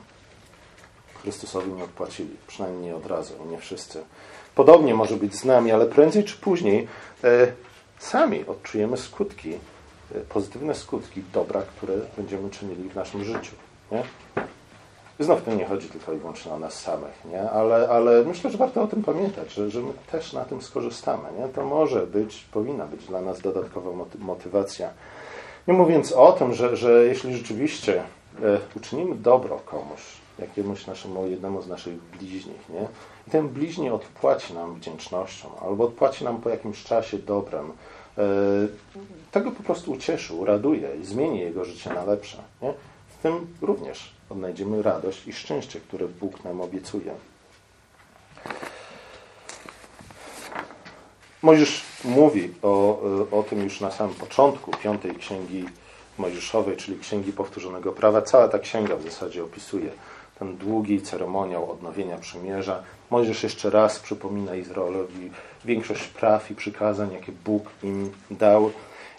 Chrystusowi 1.21 1.71
nie 1.71 1.83
odpłacili, 1.83 2.35
przynajmniej 2.47 2.81
nie 2.83 2.95
od 2.95 3.05
razu, 3.05 3.33
nie 3.51 3.57
wszyscy. 3.57 4.03
Podobnie 4.55 4.93
może 4.95 5.15
być 5.15 5.35
z 5.35 5.45
nami, 5.45 5.71
ale 5.71 5.85
prędzej 5.85 6.23
czy 6.23 6.37
później 6.37 6.87
e, 7.23 7.51
sami 7.99 8.45
odczujemy 8.47 8.97
skutki, 8.97 9.53
e, 10.15 10.19
pozytywne 10.19 10.75
skutki 10.75 11.23
dobra, 11.33 11.61
które 11.61 11.93
będziemy 12.17 12.49
czynili 12.49 12.89
w 12.89 12.95
naszym 12.95 13.23
życiu. 13.23 13.55
Nie? 13.91 14.03
Znów 15.19 15.43
to 15.43 15.53
nie 15.53 15.65
chodzi 15.65 15.89
tylko 15.89 16.13
i 16.13 16.17
wyłącznie 16.17 16.51
o 16.51 16.59
nas 16.59 16.81
samych, 16.81 17.25
nie? 17.25 17.49
Ale, 17.49 17.89
ale 17.89 18.23
myślę, 18.23 18.51
że 18.51 18.57
warto 18.57 18.83
o 18.83 18.87
tym 18.87 19.03
pamiętać, 19.03 19.53
że, 19.53 19.69
że 19.69 19.81
my 19.81 19.93
też 20.11 20.33
na 20.33 20.45
tym 20.45 20.61
skorzystamy. 20.61 21.23
Nie? 21.39 21.47
To 21.47 21.65
może 21.65 22.07
być, 22.07 22.45
powinna 22.51 22.85
być 22.85 23.05
dla 23.05 23.21
nas 23.21 23.41
dodatkowa 23.41 23.89
motywacja. 24.19 24.89
Nie 25.67 25.73
mówiąc 25.73 26.11
o 26.11 26.31
tym, 26.31 26.53
że, 26.53 26.77
że 26.77 27.05
jeśli 27.05 27.37
rzeczywiście 27.37 28.03
e, 28.43 28.59
uczynimy 28.75 29.15
dobro 29.15 29.59
komuś, 29.65 30.01
jakiemuś 30.39 30.87
naszemu, 30.87 31.27
jednemu 31.27 31.61
z 31.61 31.67
naszych 31.67 31.93
bliźnich, 31.93 32.69
nie? 32.69 32.87
i 33.27 33.31
ten 33.31 33.49
bliźni 33.49 33.89
odpłaci 33.89 34.53
nam 34.53 34.75
wdzięcznością, 34.75 35.49
albo 35.61 35.83
odpłaci 35.83 36.23
nam 36.23 36.41
po 36.41 36.49
jakimś 36.49 36.83
czasie 36.83 37.17
dobrem, 37.17 37.71
e, 38.17 38.23
tego 39.31 39.51
po 39.51 39.63
prostu 39.63 39.91
ucieszy, 39.91 40.33
uraduje 40.33 40.95
i 41.01 41.05
zmieni 41.05 41.39
jego 41.39 41.65
życie 41.65 41.93
na 41.93 42.03
lepsze. 42.03 42.37
Nie? 42.61 42.73
W 43.19 43.21
tym 43.21 43.47
również 43.61 44.13
odnajdziemy 44.29 44.81
radość 44.81 45.27
i 45.27 45.33
szczęście, 45.33 45.79
które 45.79 46.07
Bóg 46.07 46.43
nam 46.43 46.61
obiecuje. 46.61 47.11
Mojżesz 51.41 51.83
mówi 52.05 52.53
o, 52.61 52.99
o 53.31 53.43
tym 53.43 53.63
już 53.63 53.81
na 53.81 53.91
samym 53.91 54.15
początku 54.15 54.71
piątej 54.71 55.15
księgi 55.15 55.65
Mojżeszowej, 56.17 56.77
czyli 56.77 56.99
Księgi 56.99 57.33
Powtórzonego 57.33 57.91
Prawa. 57.91 58.21
Cała 58.21 58.47
ta 58.47 58.59
księga 58.59 58.95
w 58.95 59.03
zasadzie 59.03 59.43
opisuje 59.43 59.89
ten 60.39 60.57
długi 60.57 61.01
ceremoniał 61.01 61.71
odnowienia 61.71 62.17
przymierza. 62.17 62.83
Mojżesz 63.09 63.43
jeszcze 63.43 63.69
raz 63.69 63.99
przypomina 63.99 64.55
Izraelowi 64.55 65.31
większość 65.65 66.07
praw 66.07 66.51
i 66.51 66.55
przykazań, 66.55 67.13
jakie 67.13 67.31
Bóg 67.31 67.63
im 67.83 68.11
dał. 68.31 68.71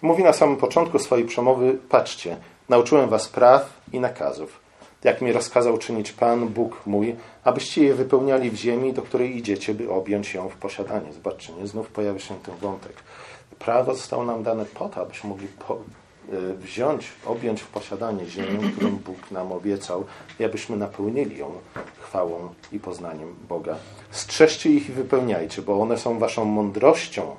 Mówi 0.02 0.24
na 0.24 0.32
samym 0.32 0.56
początku 0.56 0.98
swojej 0.98 1.26
przemowy: 1.26 1.78
Patrzcie, 1.88 2.36
nauczyłem 2.68 3.08
was 3.08 3.28
praw 3.28 3.80
i 3.92 4.00
nakazów 4.00 4.59
jak 5.04 5.22
mi 5.22 5.32
rozkazał 5.32 5.78
czynić 5.78 6.12
Pan, 6.12 6.48
Bóg 6.48 6.82
mój, 6.86 7.16
abyście 7.44 7.84
je 7.84 7.94
wypełniali 7.94 8.50
w 8.50 8.54
ziemi, 8.54 8.92
do 8.92 9.02
której 9.02 9.36
idziecie, 9.36 9.74
by 9.74 9.90
objąć 9.90 10.34
ją 10.34 10.48
w 10.48 10.56
posiadanie. 10.56 11.12
Zobaczcie, 11.12 11.52
nie? 11.52 11.66
znów 11.66 11.88
pojawia 11.88 12.18
się 12.18 12.34
ten 12.34 12.56
wątek. 12.56 12.92
Prawo 13.58 13.94
zostało 13.94 14.24
nam 14.24 14.42
dane 14.42 14.64
po 14.64 14.88
to, 14.88 15.00
abyśmy 15.00 15.30
mogli 15.30 15.48
po, 15.48 15.74
y, 16.32 16.54
wziąć, 16.54 17.12
objąć 17.26 17.60
w 17.60 17.66
posiadanie 17.66 18.26
ziemię, 18.26 18.70
którą 18.76 18.90
Bóg 18.90 19.30
nam 19.30 19.52
obiecał 19.52 20.04
i 20.40 20.44
abyśmy 20.44 20.76
napełnili 20.76 21.38
ją 21.38 21.52
chwałą 22.00 22.54
i 22.72 22.80
poznaniem 22.80 23.34
Boga. 23.48 23.76
Strzeżcie 24.10 24.70
ich 24.70 24.88
i 24.88 24.92
wypełniajcie, 24.92 25.62
bo 25.62 25.80
one 25.80 25.98
są 25.98 26.18
waszą 26.18 26.44
mądrością 26.44 27.36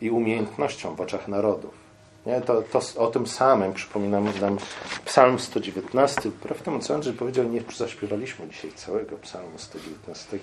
i 0.00 0.10
umiejętnością 0.10 0.94
w 0.94 1.00
oczach 1.00 1.28
narodów. 1.28 1.81
Nie? 2.26 2.40
To, 2.40 2.62
to 2.62 2.80
o 2.96 3.06
tym 3.06 3.26
samym 3.26 3.72
przypominam 3.72 4.24
nam 4.40 4.58
Psalm 5.04 5.38
119. 5.38 6.20
Wbrew 6.20 6.62
temu, 6.62 6.78
co 6.78 6.94
Andrzej 6.94 7.14
powiedział, 7.14 7.48
nie 7.48 7.62
zaśpiewaliśmy 7.76 8.48
dzisiaj 8.48 8.72
całego 8.72 9.16
Psalmu 9.16 9.58
119. 9.58 10.38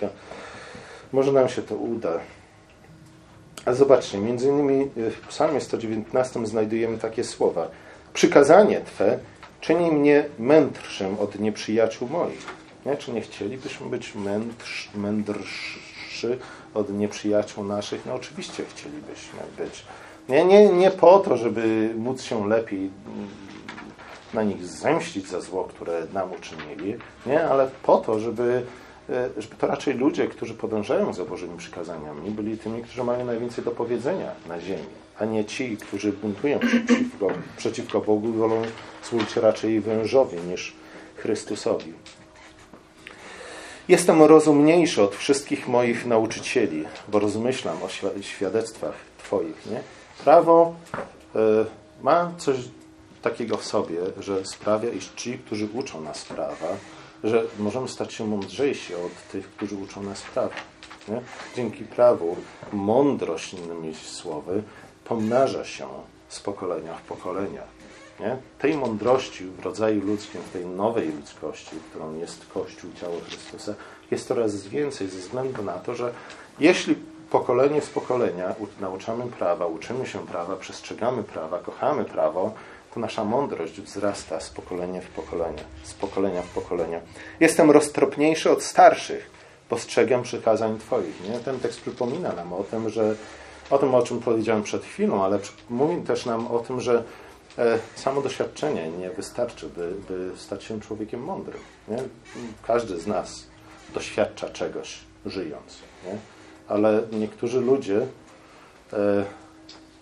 Może 1.14 1.32
nam 1.32 1.50
się 1.50 1.62
to 1.62 1.76
uda. 1.76 2.20
A 3.66 3.74
zobaczcie, 3.74 4.18
między 4.18 4.48
innymi 4.48 4.90
w 4.96 5.28
Psalmie 5.28 5.62
119 5.62 6.46
znajdujemy 6.46 6.98
takie 6.98 7.24
słowa. 7.24 7.68
Przykazanie 8.14 8.82
Twe 8.82 9.20
czyni 9.62 9.92
mnie 9.92 10.26
mędrszym 10.40 11.20
od 11.20 11.40
nieprzyjaciół 11.40 12.10
moich. 12.10 12.46
Nie? 12.86 12.98
Czy 12.98 13.12
nie 13.12 13.22
chcielibyśmy 13.22 13.90
być 13.90 14.16
mędrz, 14.16 14.90
mędrszy 14.96 16.40
od 16.74 16.94
nieprzyjaciół 16.94 17.64
naszych? 17.64 18.06
No 18.06 18.14
oczywiście 18.14 18.64
chcielibyśmy 18.70 19.40
być. 19.58 19.86
Nie, 20.30 20.46
nie, 20.46 20.70
nie 20.70 20.92
po 20.92 21.20
to, 21.20 21.38
żeby 21.38 21.94
móc 21.98 22.22
się 22.22 22.48
lepiej 22.48 22.90
na 24.34 24.44
nich 24.44 24.66
zemścić 24.66 25.28
za 25.28 25.42
zło, 25.42 25.64
które 25.64 26.08
nam 26.14 26.30
uczynili, 26.34 26.96
nie, 27.26 27.44
ale 27.44 27.70
po 27.84 27.98
to, 27.98 28.20
żeby, 28.20 28.64
e, 29.10 29.30
żeby 29.38 29.56
to 29.56 29.68
raczej 29.68 29.94
ludzie, 29.94 30.28
którzy 30.28 30.54
podążają 30.54 31.14
za 31.14 31.26
Bożymi 31.26 31.58
przykazaniami, 31.58 32.32
byli 32.32 32.58
tymi, 32.58 32.84
którzy 32.84 33.04
mają 33.04 33.26
najwięcej 33.26 33.64
do 33.64 33.72
powiedzenia 33.72 34.32
na 34.48 34.60
ziemi, 34.62 34.84
a 35.20 35.26
nie 35.26 35.46
ci, 35.46 35.78
którzy 35.78 36.12
buntują 36.12 36.60
przeciwko, 36.60 37.28
przeciwko 37.58 38.02
Bogu 38.02 38.30
i 38.30 38.32
wolą 38.32 38.62
służyć 39.02 39.36
raczej 39.36 39.82
wężowi 39.82 40.38
niż 40.38 40.76
Chrystusowi. 41.16 41.94
Jestem 43.88 44.24
rozumniejszy 44.24 45.02
od 45.02 45.16
wszystkich 45.16 45.68
moich 45.68 46.06
nauczycieli, 46.06 46.86
bo 47.08 47.20
rozmyślam 47.20 47.78
o 47.84 48.22
świadectwach 48.22 48.94
Twoich. 49.18 49.66
Nie? 49.66 49.99
Prawo 50.24 50.76
e, 51.36 51.40
ma 52.02 52.32
coś 52.38 52.58
takiego 53.22 53.58
w 53.58 53.66
sobie, 53.66 54.00
że 54.20 54.46
sprawia, 54.46 54.90
iż 54.90 55.10
ci, 55.16 55.40
którzy 55.40 55.68
uczą 55.74 56.02
nas 56.02 56.26
prawa, 56.26 56.68
że 57.24 57.44
możemy 57.60 57.88
stać 57.88 58.14
się 58.14 58.28
mądrzejsi 58.28 58.96
od 58.96 59.32
tych, 59.32 59.50
którzy 59.50 59.76
uczą 59.76 60.04
nas 60.04 60.22
prawa. 60.22 60.56
Nie? 61.08 61.22
Dzięki 61.56 61.84
prawu 61.84 62.36
mądrość, 62.74 63.54
innymi 63.54 63.96
słowy, 63.96 64.64
pomnaża 65.06 65.66
się 65.66 65.88
z 66.30 66.40
pokolenia 66.40 66.94
w 66.94 67.02
pokolenia. 67.02 67.64
Nie? 68.20 68.38
Tej 68.60 68.78
mądrości 68.78 69.46
w 69.46 69.66
rodzaju 69.66 70.06
ludzkim, 70.06 70.42
w 70.42 70.50
tej 70.50 70.66
nowej 70.66 71.12
ludzkości, 71.12 71.76
którą 71.90 72.18
jest 72.18 72.46
Kościół, 72.54 72.92
ciało 73.02 73.16
Chrystusa, 73.28 73.74
jest 74.12 74.28
coraz 74.28 74.68
więcej 74.68 75.08
ze 75.08 75.20
względu 75.20 75.64
na 75.64 75.74
to, 75.74 75.96
że 75.96 76.14
jeśli 76.60 76.96
pokolenie 77.30 77.82
z 77.82 77.90
pokolenia 77.90 78.56
nauczamy 78.80 79.28
prawa, 79.28 79.66
uczymy 79.66 80.08
się 80.08 80.28
prawa, 80.28 80.56
przestrzegamy 80.56 81.24
prawa, 81.24 81.60
kochamy 81.60 82.06
prawo, 82.06 82.54
to 82.94 83.00
nasza 83.00 83.24
mądrość 83.24 83.82
wzrasta 83.82 84.40
z 84.40 84.50
pokolenia 84.50 85.02
w 85.02 85.08
pokolenie, 85.08 85.64
z 85.84 85.94
pokolenia 85.94 86.42
w 86.42 86.50
pokolenie. 86.50 87.02
Jestem 87.40 87.72
roztropniejszy 87.72 88.52
od 88.52 88.64
starszych, 88.64 89.30
postrzegam 89.70 90.24
przykazań 90.24 90.80
Twoich. 90.80 91.30
Nie? 91.30 91.40
Ten 91.40 91.60
tekst 91.60 91.82
przypomina 91.82 92.34
nam 92.34 92.54
o 92.54 92.64
tym, 92.64 92.90
że 92.90 93.16
o 93.70 93.78
tym, 93.78 93.96
o 93.96 94.02
czym 94.02 94.20
powiedziałem 94.20 94.64
przed 94.64 94.86
chwilą, 94.86 95.24
ale 95.24 95.40
mówi 95.70 96.02
też 96.02 96.26
nam 96.26 96.48
o 96.48 96.60
tym, 96.60 96.82
że 96.82 97.04
e, 97.58 97.80
samo 97.96 98.22
doświadczenie 98.22 98.92
nie 98.92 99.10
wystarczy, 99.10 99.70
by, 99.70 99.94
by 100.08 100.32
stać 100.38 100.64
się 100.64 100.82
człowiekiem 100.82 101.24
mądrym. 101.24 101.62
Nie? 101.88 101.98
Każdy 102.68 103.00
z 103.00 103.08
nas 103.08 103.48
doświadcza 103.94 104.50
czegoś 104.50 105.00
żyjąc. 105.26 105.78
Nie? 106.06 106.39
Ale 106.70 107.04
niektórzy 107.12 107.62
ludzie 107.62 108.08
e, 108.94 109.26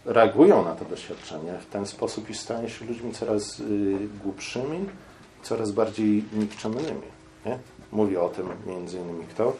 reagują 0.06 0.66
na 0.66 0.76
to 0.76 0.86
doświadczenie 0.86 1.58
w 1.60 1.66
ten 1.66 1.86
sposób 1.86 2.30
i 2.30 2.34
stają 2.36 2.68
się 2.68 2.86
ludźmi 2.86 3.12
coraz 3.12 3.60
y, 3.60 3.98
głupszymi, 4.24 4.86
coraz 5.44 5.72
bardziej 5.72 6.24
nikczemnymi. 6.34 7.08
Nie? 7.46 7.60
Mówi 7.92 8.18
o 8.18 8.30
tym 8.30 8.48
między 8.66 8.98
innymi 8.98 9.26
kto? 9.26 9.54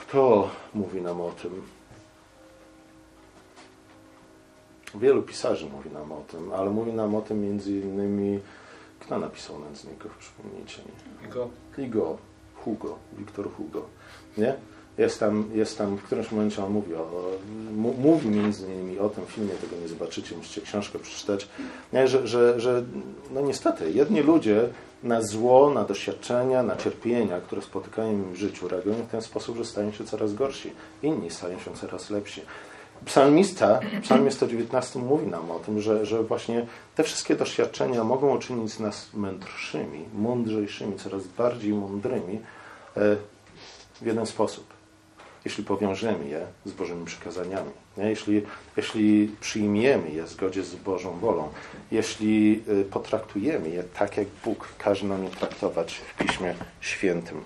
Kto 0.00 0.50
mówi 0.74 1.02
nam 1.02 1.20
o 1.20 1.30
tym? 1.30 1.62
Wielu 4.94 5.22
pisarzy 5.22 5.66
mówi 5.66 5.90
nam 5.90 6.12
o 6.12 6.20
tym, 6.20 6.52
ale 6.52 6.70
mówi 6.70 6.92
nam 6.92 7.14
o 7.14 7.22
tym 7.22 7.40
między 7.40 7.72
innymi 7.72 8.40
kto 9.00 9.18
napisał 9.18 9.60
Nędzników, 9.60 10.16
przypomnijcie 10.16 10.82
mi. 10.82 11.26
Hugo. 11.26 11.48
Hugo, 11.76 12.18
Hugo, 12.64 12.98
Wiktor 13.18 13.52
Hugo. 13.52 13.82
Nie? 14.38 14.54
Jest 14.98 15.20
tam, 15.20 15.50
jest 15.54 15.78
tam, 15.78 15.96
w 15.96 16.02
którymś 16.02 16.30
momencie 16.30 16.64
on 16.64 16.72
mówi, 16.72 16.94
o, 16.94 17.30
mówi 17.98 18.28
między 18.28 18.66
innymi 18.66 18.98
o 18.98 19.08
tym 19.08 19.26
filmie, 19.26 19.54
tego 19.54 19.76
nie 19.82 19.88
zobaczycie, 19.88 20.36
musicie 20.36 20.60
książkę 20.60 20.98
przeczytać, 20.98 21.48
nie? 21.92 22.08
Że, 22.08 22.26
że, 22.26 22.60
że 22.60 22.84
no 23.30 23.40
niestety 23.40 23.90
jedni 23.90 24.20
ludzie 24.20 24.68
na 25.02 25.22
zło, 25.22 25.70
na 25.70 25.84
doświadczenia, 25.84 26.62
na 26.62 26.76
cierpienia, 26.76 27.40
które 27.40 27.62
spotykają 27.62 28.12
im 28.12 28.32
w 28.32 28.36
życiu, 28.36 28.68
reagują 28.68 28.94
w 28.96 29.10
ten 29.10 29.22
sposób, 29.22 29.56
że 29.56 29.64
stają 29.64 29.92
się 29.92 30.04
coraz 30.04 30.34
gorsi. 30.34 30.72
Inni 31.02 31.30
stają 31.30 31.58
się 31.58 31.74
coraz 31.74 32.10
lepsi. 32.10 32.40
Psalmista, 33.04 33.80
psalmie 34.02 34.30
119 34.30 34.98
mówi 34.98 35.26
nam 35.26 35.50
o 35.50 35.58
tym, 35.58 35.80
że, 35.80 36.06
że 36.06 36.22
właśnie 36.22 36.66
te 36.96 37.04
wszystkie 37.04 37.36
doświadczenia 37.36 38.04
mogą 38.04 38.36
uczynić 38.36 38.78
nas 38.78 39.14
mędrszymi, 39.14 40.04
mądrzejszymi, 40.14 40.96
coraz 40.96 41.26
bardziej 41.26 41.72
mądrymi 41.72 42.40
e, 42.96 43.16
w 44.00 44.06
jeden 44.06 44.26
sposób. 44.26 44.64
Jeśli 45.44 45.64
powiążemy 45.64 46.28
je 46.28 46.46
z 46.64 46.72
Bożymi 46.72 47.06
przykazaniami? 47.06 47.70
Jeśli, 47.96 48.42
jeśli 48.76 49.30
przyjmiemy 49.40 50.10
je 50.10 50.22
w 50.22 50.28
zgodzie 50.28 50.62
z 50.62 50.74
Bożą 50.74 51.18
wolą, 51.18 51.48
jeśli 51.90 52.62
e, 52.80 52.84
potraktujemy 52.84 53.68
je 53.68 53.82
tak, 53.82 54.16
jak 54.16 54.26
Bóg 54.44 54.68
każe 54.78 55.06
nam 55.06 55.24
je 55.24 55.30
traktować 55.30 55.94
w 55.94 56.16
Piśmie 56.16 56.54
Świętym. 56.80 57.40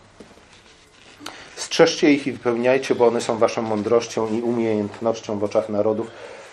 Strzeżcie 1.72 2.12
ich 2.12 2.26
i 2.26 2.32
wypełniajcie, 2.32 2.94
bo 2.94 3.06
one 3.06 3.20
są 3.20 3.38
waszą 3.38 3.62
mądrością 3.62 4.28
i 4.28 4.42
umiejętnością 4.42 5.38
w 5.38 5.44
oczach 5.44 5.68
narodów, 5.68 6.06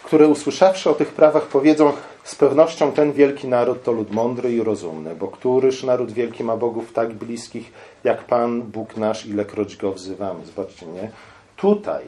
które 0.04 0.28
usłyszawszy 0.28 0.90
o 0.90 0.94
tych 0.94 1.14
prawach 1.14 1.44
powiedzą 1.44 1.94
z 2.24 2.36
pewnością 2.36 2.92
ten 2.92 3.14
wielki 3.14 3.48
naród 3.48 3.84
to 3.84 3.92
lud 3.92 4.12
mądry 4.12 4.54
i 4.54 4.64
rozumny, 4.64 5.16
bo 5.16 5.28
któryż 5.28 5.84
naród 5.84 6.12
wielki 6.12 6.44
ma 6.44 6.58
bogów 6.58 6.94
tak 6.94 7.14
bliskich 7.14 7.72
jak 8.04 8.24
Pan, 8.24 8.62
Bóg 8.62 8.98
nasz, 8.98 9.26
ilekroć 9.26 9.78
go 9.78 9.92
wzywamy. 9.92 10.46
Zobaczcie, 10.46 10.86
nie? 10.86 11.12
Tutaj, 11.58 12.04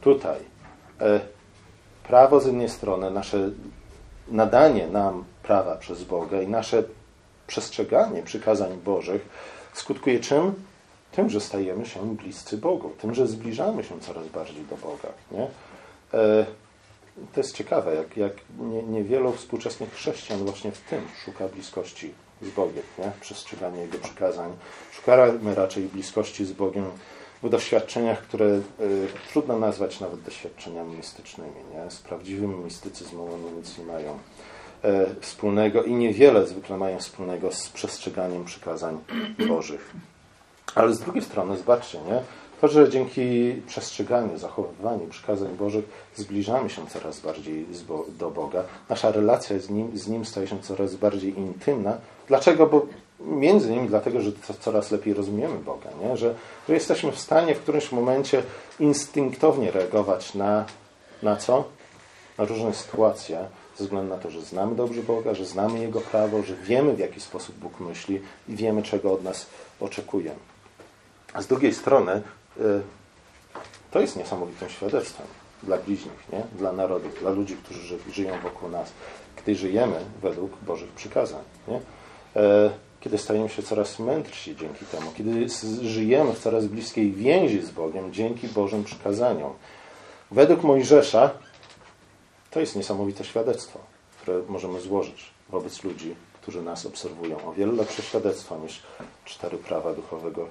tutaj 0.00 0.38
e, 1.00 1.20
prawo 2.08 2.40
z 2.40 2.46
jednej 2.46 2.68
strony, 2.68 3.10
nasze 3.10 3.50
nadanie 4.28 4.86
nam 4.86 5.24
prawa 5.42 5.76
przez 5.76 6.04
Boga 6.04 6.42
i 6.42 6.48
nasze 6.48 6.82
przestrzeganie 7.46 8.22
przykazań 8.22 8.76
Bożych 8.84 9.28
skutkuje 9.72 10.20
czym? 10.20 10.54
Tym, 11.16 11.30
że 11.30 11.40
stajemy 11.40 11.86
się 11.86 12.16
bliscy 12.16 12.58
Bogu, 12.58 12.90
tym, 13.00 13.14
że 13.14 13.26
zbliżamy 13.26 13.84
się 13.84 14.00
coraz 14.00 14.28
bardziej 14.28 14.64
do 14.64 14.76
Boga. 14.76 15.08
Nie? 15.32 15.46
E, 16.20 16.46
to 17.32 17.40
jest 17.40 17.56
ciekawe, 17.56 17.94
jak, 17.94 18.16
jak 18.16 18.32
nie, 18.58 18.82
niewielu 18.82 19.32
współczesnych 19.32 19.92
chrześcijan 19.92 20.38
właśnie 20.38 20.72
w 20.72 20.80
tym 20.80 21.00
szuka 21.24 21.48
bliskości 21.48 22.14
z 22.42 22.50
Bogiem, 22.50 22.82
nie? 22.98 23.12
przestrzeganie 23.20 23.80
Jego 23.80 23.98
przykazań. 23.98 24.52
Szukamy 24.92 25.54
raczej 25.54 25.84
bliskości 25.84 26.44
z 26.44 26.52
Bogiem 26.52 26.84
w 27.42 27.48
doświadczeniach, 27.48 28.22
które 28.22 28.46
y, 28.46 28.62
trudno 29.30 29.58
nazwać 29.58 30.00
nawet 30.00 30.22
doświadczeniami 30.22 30.96
mistycznymi. 30.96 31.60
Nie? 31.74 31.90
Z 31.90 31.98
prawdziwym 31.98 32.64
mistycyzmem 32.64 33.22
one 33.24 33.52
nic 33.56 33.78
nie 33.78 33.84
mają 33.84 34.18
e, 34.82 35.06
wspólnego 35.20 35.82
i 35.82 35.92
niewiele 35.92 36.46
zwykle 36.46 36.76
mają 36.76 36.98
wspólnego 36.98 37.52
z 37.52 37.68
przestrzeganiem 37.68 38.44
przykazań 38.44 38.98
Bożych. 39.48 39.94
Ale 40.74 40.94
z 40.94 41.00
drugiej 41.00 41.22
strony, 41.22 41.56
zobaczcie, 41.56 41.98
nie? 41.98 42.20
to, 42.64 42.68
że 42.68 42.88
dzięki 42.88 43.54
przestrzeganiu, 43.66 44.38
zachowywaniu 44.38 45.06
przykazań 45.06 45.48
Bożych 45.56 45.84
zbliżamy 46.16 46.70
się 46.70 46.86
coraz 46.86 47.20
bardziej 47.20 47.66
do 48.18 48.30
Boga, 48.30 48.64
nasza 48.88 49.12
relacja 49.12 49.58
z 49.58 49.70
nim, 49.70 49.98
z 49.98 50.08
nim 50.08 50.24
staje 50.24 50.46
się 50.46 50.62
coraz 50.62 50.94
bardziej 50.94 51.38
intymna. 51.38 51.96
Dlaczego? 52.28 52.66
Bo 52.66 52.86
między 53.20 53.68
innymi 53.68 53.88
dlatego, 53.88 54.20
że 54.20 54.32
coraz 54.60 54.90
lepiej 54.90 55.14
rozumiemy 55.14 55.58
Boga, 55.58 55.90
nie? 56.02 56.16
Że, 56.16 56.34
że 56.68 56.74
jesteśmy 56.74 57.12
w 57.12 57.18
stanie 57.18 57.54
w 57.54 57.60
którymś 57.60 57.92
momencie 57.92 58.42
instynktownie 58.80 59.70
reagować 59.70 60.34
na, 60.34 60.64
na 61.22 61.36
co? 61.36 61.64
Na 62.38 62.44
różne 62.44 62.74
sytuacje, 62.74 63.38
ze 63.76 63.84
względu 63.84 64.14
na 64.14 64.20
to, 64.20 64.30
że 64.30 64.40
znamy 64.40 64.74
dobrze 64.74 65.02
Boga, 65.02 65.34
że 65.34 65.46
znamy 65.46 65.78
Jego 65.78 66.00
prawo, 66.00 66.42
że 66.42 66.54
wiemy 66.56 66.94
w 66.94 66.98
jaki 66.98 67.20
sposób 67.20 67.56
Bóg 67.56 67.80
myśli 67.80 68.20
i 68.48 68.56
wiemy 68.56 68.82
czego 68.82 69.12
od 69.12 69.24
nas 69.24 69.46
oczekuje. 69.80 70.34
A 71.34 71.42
z 71.42 71.46
drugiej 71.46 71.74
strony 71.74 72.12
y, 72.12 72.82
to 73.90 74.00
jest 74.00 74.16
niesamowitym 74.16 74.68
świadectwem 74.68 75.26
dla 75.62 75.76
bliźnich, 75.76 76.32
nie? 76.32 76.42
dla 76.58 76.72
narodów, 76.72 77.20
dla 77.20 77.30
ludzi, 77.30 77.56
którzy 77.56 77.98
żyją 78.12 78.40
wokół 78.42 78.68
nas, 78.68 78.92
gdy 79.36 79.54
żyjemy 79.54 80.00
według 80.22 80.56
Bożych 80.62 80.90
przykazań. 80.90 81.42
Nie? 81.68 81.80
E, 82.36 82.70
kiedy 83.00 83.18
stajemy 83.18 83.48
się 83.48 83.62
coraz 83.62 83.98
mędrsi 83.98 84.56
dzięki 84.56 84.84
temu, 84.84 85.12
kiedy 85.16 85.46
żyjemy 85.82 86.32
w 86.32 86.38
coraz 86.38 86.66
bliskiej 86.66 87.12
więzi 87.12 87.62
z 87.62 87.70
Bogiem 87.70 88.12
dzięki 88.12 88.48
Bożym 88.48 88.84
przykazaniom. 88.84 89.52
Według 90.30 90.62
Mojżesza 90.62 91.30
to 92.50 92.60
jest 92.60 92.76
niesamowite 92.76 93.24
świadectwo, 93.24 93.78
które 94.20 94.42
możemy 94.48 94.80
złożyć 94.80 95.30
wobec 95.48 95.84
ludzi, 95.84 96.14
którzy 96.42 96.62
nas 96.62 96.86
obserwują. 96.86 97.44
O 97.46 97.52
wiele 97.52 97.72
lepsze 97.72 98.02
świadectwo 98.02 98.58
niż 98.58 98.82
cztery 99.24 99.58
prawa 99.58 99.94
duchowego 99.94 100.48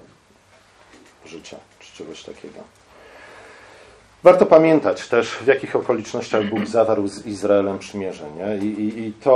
życia, 1.25 1.57
czy 1.79 1.97
czegoś 1.97 2.23
takiego. 2.23 2.59
Warto 4.23 4.45
pamiętać 4.45 5.07
też, 5.07 5.29
w 5.29 5.47
jakich 5.47 5.75
okolicznościach 5.75 6.49
Bóg 6.49 6.65
zawarł 6.65 7.07
z 7.07 7.25
Izraelem 7.25 7.79
przymierze. 7.79 8.23
Nie? 8.31 8.57
I, 8.67 8.81
i, 8.81 9.07
I 9.07 9.13
to 9.13 9.33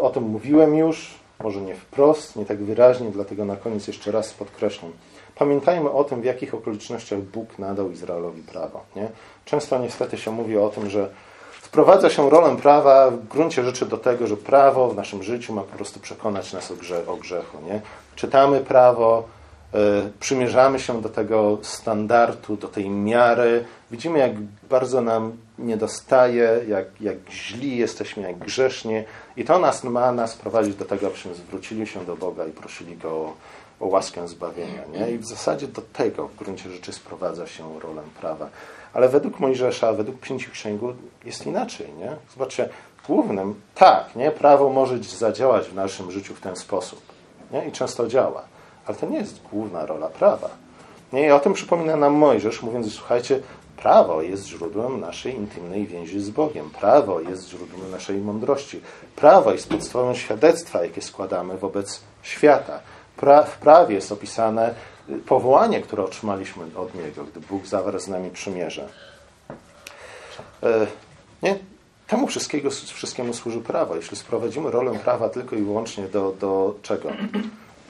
o 0.00 0.10
tym 0.10 0.22
mówiłem 0.22 0.74
już, 0.74 1.14
może 1.40 1.60
nie 1.60 1.74
wprost, 1.74 2.36
nie 2.36 2.46
tak 2.46 2.64
wyraźnie, 2.64 3.10
dlatego 3.10 3.44
na 3.44 3.56
koniec 3.56 3.86
jeszcze 3.86 4.10
raz 4.10 4.32
podkreślam. 4.32 4.92
Pamiętajmy 5.34 5.90
o 5.90 6.04
tym, 6.04 6.20
w 6.20 6.24
jakich 6.24 6.54
okolicznościach 6.54 7.20
Bóg 7.20 7.58
nadał 7.58 7.90
Izraelowi 7.90 8.42
prawo. 8.42 8.80
Nie? 8.96 9.08
Często 9.44 9.78
niestety 9.78 10.18
się 10.18 10.30
mówi 10.30 10.58
o 10.58 10.68
tym, 10.68 10.90
że 10.90 11.08
wprowadza 11.52 12.10
się 12.10 12.30
rolę 12.30 12.56
prawa 12.56 13.10
w 13.10 13.28
gruncie 13.28 13.64
rzeczy 13.64 13.86
do 13.86 13.98
tego, 13.98 14.26
że 14.26 14.36
prawo 14.36 14.88
w 14.88 14.96
naszym 14.96 15.22
życiu 15.22 15.52
ma 15.52 15.62
po 15.62 15.76
prostu 15.76 16.00
przekonać 16.00 16.52
nas 16.52 16.70
o, 16.70 16.74
grze, 16.74 17.06
o 17.06 17.16
grzechu. 17.16 17.58
Nie? 17.66 17.80
Czytamy 18.16 18.60
prawo, 18.60 19.28
przymierzamy 20.20 20.80
się 20.80 21.02
do 21.02 21.08
tego 21.08 21.58
standardu, 21.62 22.56
do 22.56 22.68
tej 22.68 22.90
miary. 22.90 23.64
Widzimy, 23.90 24.18
jak 24.18 24.32
bardzo 24.70 25.00
nam 25.00 25.36
niedostaje, 25.58 26.60
jak, 26.68 26.86
jak 27.00 27.16
źli 27.30 27.76
jesteśmy, 27.76 28.22
jak 28.22 28.38
grzeszni. 28.38 29.02
I 29.36 29.44
to 29.44 29.58
nas 29.58 29.84
ma 29.84 30.12
nas 30.12 30.36
prowadzić 30.36 30.74
do 30.74 30.84
tego, 30.84 31.06
abyśmy 31.06 31.34
zwrócili 31.34 31.86
się 31.86 32.04
do 32.04 32.16
Boga 32.16 32.46
i 32.46 32.50
prosili 32.50 32.96
Go 32.96 33.10
o, 33.10 33.34
o 33.80 33.86
łaskę 33.86 34.28
zbawienia. 34.28 34.82
Nie? 34.92 35.10
I 35.10 35.18
w 35.18 35.26
zasadzie 35.26 35.68
do 35.68 35.82
tego 35.92 36.28
w 36.28 36.36
gruncie 36.36 36.70
rzeczy 36.70 36.92
sprowadza 36.92 37.46
się 37.46 37.80
rolę 37.80 38.02
prawa. 38.20 38.48
Ale 38.92 39.08
według 39.08 39.40
Mojżesza, 39.40 39.92
według 39.92 40.20
Pięciu 40.20 40.50
Księgu 40.50 40.92
jest 41.24 41.46
inaczej. 41.46 41.92
Nie? 41.98 42.16
Zobaczcie, 42.34 42.68
głównym, 43.06 43.54
tak, 43.74 44.16
nie? 44.16 44.30
prawo 44.30 44.68
może 44.68 44.98
zadziałać 44.98 45.68
w 45.68 45.74
naszym 45.74 46.10
życiu 46.10 46.34
w 46.34 46.40
ten 46.40 46.56
sposób. 46.56 47.00
Nie? 47.52 47.68
I 47.68 47.72
często 47.72 48.06
działa 48.06 48.57
ale 48.88 48.96
to 48.96 49.06
nie 49.06 49.18
jest 49.18 49.42
główna 49.42 49.86
rola 49.86 50.08
prawa. 50.08 50.50
Nie, 51.12 51.26
I 51.26 51.30
o 51.30 51.40
tym 51.40 51.52
przypomina 51.52 51.96
nam 51.96 52.12
Mojżesz, 52.12 52.62
mówiąc, 52.62 52.94
słuchajcie, 52.94 53.40
prawo 53.76 54.22
jest 54.22 54.46
źródłem 54.46 55.00
naszej 55.00 55.34
intymnej 55.34 55.86
więzi 55.86 56.20
z 56.20 56.30
Bogiem. 56.30 56.70
Prawo 56.70 57.20
jest 57.20 57.48
źródłem 57.48 57.90
naszej 57.90 58.18
mądrości. 58.18 58.80
Prawo 59.16 59.52
jest 59.52 59.68
podstawą 59.68 60.14
świadectwa, 60.14 60.82
jakie 60.82 61.02
składamy 61.02 61.58
wobec 61.58 62.00
świata. 62.22 62.80
Pra 63.16 63.42
w 63.42 63.58
prawie 63.58 63.94
jest 63.94 64.12
opisane 64.12 64.74
y, 65.10 65.18
powołanie, 65.18 65.80
które 65.80 66.04
otrzymaliśmy 66.04 66.64
od 66.76 66.94
Niego, 66.94 67.24
gdy 67.24 67.40
Bóg 67.40 67.66
zawarł 67.66 67.98
z 67.98 68.08
nami 68.08 68.30
przymierze. 68.30 68.88
E, 70.62 70.86
nie? 71.42 71.58
Temu 72.06 72.26
wszystkiego, 72.26 72.70
wszystkiemu 72.70 73.34
służy 73.34 73.60
prawo. 73.60 73.96
Jeśli 73.96 74.16
sprowadzimy 74.16 74.70
rolę 74.70 74.98
prawa 74.98 75.28
tylko 75.28 75.56
i 75.56 75.62
wyłącznie 75.62 76.08
do, 76.08 76.34
do 76.40 76.74
czego? 76.82 77.08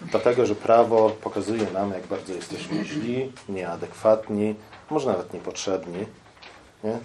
Dlatego, 0.03 0.47
że 0.47 0.55
prawo 0.55 1.11
pokazuje 1.11 1.71
nam, 1.73 1.93
jak 1.93 2.07
bardzo 2.07 2.33
jesteśmy 2.33 2.85
źli, 2.85 3.33
nieadekwatni, 3.49 4.55
może 4.91 5.07
nawet 5.07 5.35
niepotrzebni. 5.35 6.07
Nie? 6.85 6.99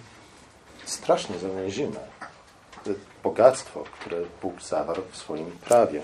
Strasznie 0.84 1.38
zawięzimy 1.38 1.96
bogactwo, 3.24 3.84
które 4.00 4.16
Bóg 4.42 4.62
zawarł 4.62 5.02
w 5.10 5.16
swoim 5.16 5.50
prawie. 5.50 6.02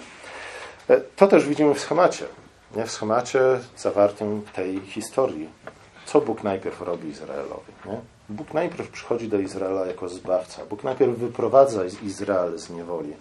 E, 0.89 1.01
to 1.01 1.27
też 1.27 1.47
widzimy 1.47 1.75
w 1.75 1.81
schemacie. 1.81 2.25
nie? 2.77 2.87
w 2.87 2.91
schemacie 2.91 3.41
zawartym 3.77 4.43
tej 4.53 4.81
historii. 4.81 5.49
Co 6.13 6.21
Bóg 6.21 6.43
najpierw 6.43 6.81
robi 6.81 7.09
Izraelowi? 7.09 7.73
Nie? 7.87 8.01
Bóg 8.29 8.55
najpierw 8.55 8.91
przychodzi 8.91 9.29
do 9.29 9.39
Izraela 9.39 9.87
jako 9.87 10.09
zbawca. 10.09 10.67
Bóg 10.67 10.85
najpierw 10.85 11.19
wyprowadza 11.19 11.83
Izrael 12.03 12.59
z 12.59 12.71
niewoli. 12.71 13.13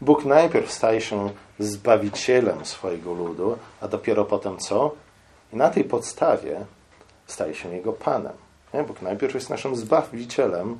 Bóg 0.00 0.24
najpierw 0.24 0.72
staje 0.72 1.00
się 1.00 1.30
zbawicielem 1.58 2.64
swojego 2.64 3.12
ludu, 3.12 3.58
a 3.80 3.88
dopiero 3.88 4.24
potem 4.24 4.58
co? 4.58 4.94
I 5.52 5.56
na 5.56 5.70
tej 5.70 5.84
podstawie 5.84 6.64
staje 7.26 7.54
się 7.54 7.74
jego 7.74 7.92
Panem. 7.92 8.32
Nie? 8.74 8.82
Bóg 8.82 9.02
najpierw 9.02 9.34
jest 9.34 9.50
naszym 9.50 9.76
zbawicielem, 9.76 10.78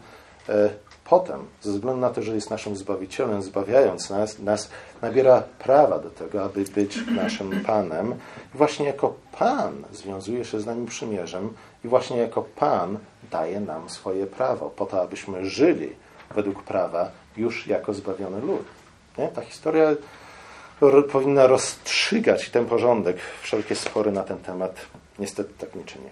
e, 0.48 0.70
potem, 1.08 1.46
ze 1.62 1.72
względu 1.72 2.00
na 2.00 2.10
to, 2.10 2.22
że 2.22 2.34
jest 2.34 2.50
naszym 2.50 2.76
zbawicielem, 2.76 3.42
zbawiając 3.42 4.10
nas, 4.10 4.38
nas 4.38 4.70
nabiera 5.02 5.42
prawa 5.58 5.98
do 5.98 6.10
tego, 6.10 6.44
aby 6.44 6.64
być 6.64 6.98
naszym 7.06 7.60
Panem. 7.60 8.14
I 8.54 8.58
właśnie 8.58 8.86
jako 8.86 9.14
Pan 9.38 9.84
związuje 9.92 10.44
się 10.44 10.60
z 10.60 10.66
nami 10.66 10.86
przymierzem 10.86 11.54
i 11.84 11.88
właśnie 11.88 12.16
jako 12.16 12.42
Pan 12.42 12.98
daje 13.30 13.60
nam 13.60 13.90
swoje 13.90 14.26
prawo, 14.26 14.70
po 14.70 14.86
to, 14.86 15.02
abyśmy 15.02 15.46
żyli 15.46 15.92
według 16.34 16.62
prawa 16.62 17.10
już 17.36 17.66
jako 17.66 17.94
zbawiony 17.94 18.40
lud. 18.40 18.64
Nie? 19.18 19.28
Ta 19.28 19.42
historia 19.42 19.88
powinna 21.12 21.46
rozstrzygać 21.46 22.50
ten 22.50 22.66
porządek. 22.66 23.16
Wszelkie 23.42 23.76
spory 23.76 24.12
na 24.12 24.22
ten 24.22 24.38
temat 24.38 24.76
niestety 25.18 25.54
tak 25.58 25.74
nie 25.74 25.84
czyni. 25.84 26.08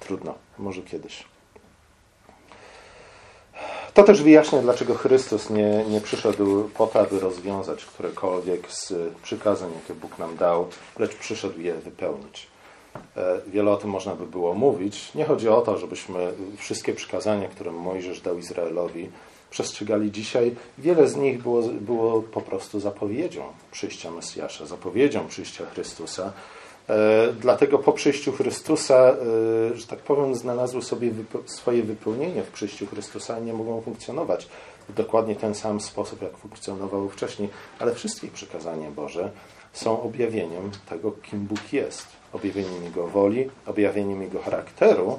Trudno, 0.00 0.34
może 0.58 0.82
kiedyś. 0.82 1.33
To 3.94 4.02
też 4.02 4.22
wyjaśnia, 4.22 4.62
dlaczego 4.62 4.94
Chrystus 4.94 5.50
nie, 5.50 5.84
nie 5.84 6.00
przyszedł 6.00 6.68
po 6.74 6.86
to, 6.86 7.00
aby 7.00 7.20
rozwiązać 7.20 7.84
którekolwiek 7.84 8.72
z 8.72 8.92
przykazań, 9.22 9.70
jakie 9.74 10.00
Bóg 10.00 10.18
nam 10.18 10.36
dał, 10.36 10.66
lecz 10.98 11.14
przyszedł 11.14 11.60
je 11.60 11.74
wypełnić. 11.74 12.46
E, 13.16 13.40
wiele 13.46 13.70
o 13.70 13.76
tym 13.76 13.90
można 13.90 14.14
by 14.14 14.26
było 14.26 14.54
mówić. 14.54 15.14
Nie 15.14 15.24
chodzi 15.24 15.48
o 15.48 15.60
to, 15.60 15.78
żebyśmy 15.78 16.32
wszystkie 16.56 16.92
przykazania, 16.92 17.48
które 17.48 17.72
Mojżesz 17.72 18.20
dał 18.20 18.38
Izraelowi, 18.38 19.10
przestrzegali 19.50 20.12
dzisiaj. 20.12 20.54
Wiele 20.78 21.08
z 21.08 21.16
nich 21.16 21.42
było, 21.42 21.62
było 21.62 22.22
po 22.22 22.40
prostu 22.40 22.80
zapowiedzią 22.80 23.42
przyjścia 23.72 24.10
Mesjasza, 24.10 24.66
zapowiedzią 24.66 25.28
przyjścia 25.28 25.66
Chrystusa. 25.66 26.32
E, 26.88 27.32
dlatego 27.40 27.78
po 27.78 27.92
przyjściu 27.92 28.32
Chrystusa, 28.32 29.16
e, 29.72 29.76
że 29.76 29.86
tak 29.86 29.98
powiem, 29.98 30.34
znalazły 30.34 30.82
sobie 30.82 31.10
swoje 31.46 31.82
wypełnienie 31.82 32.42
w 32.42 32.50
przyjściu 32.50 32.86
Chrystusa 32.86 33.38
i 33.38 33.42
nie 33.42 33.52
mogą 33.52 33.80
funkcjonować 33.80 34.48
w 34.88 34.92
dokładnie 34.94 35.36
ten 35.36 35.54
sam 35.54 35.80
sposób, 35.80 36.22
jak 36.22 36.36
funkcjonowały 36.36 37.08
wcześniej. 37.08 37.48
Ale 37.78 37.94
wszystkie 37.94 38.28
przykazania 38.28 38.90
Boże 38.90 39.30
są 39.72 40.02
objawieniem 40.02 40.70
tego, 40.88 41.12
kim 41.12 41.40
Bóg 41.40 41.72
jest. 41.72 42.06
Objawieniem 42.32 42.84
Jego 42.84 43.06
woli, 43.06 43.50
objawieniem 43.66 44.22
Jego 44.22 44.42
charakteru. 44.42 45.18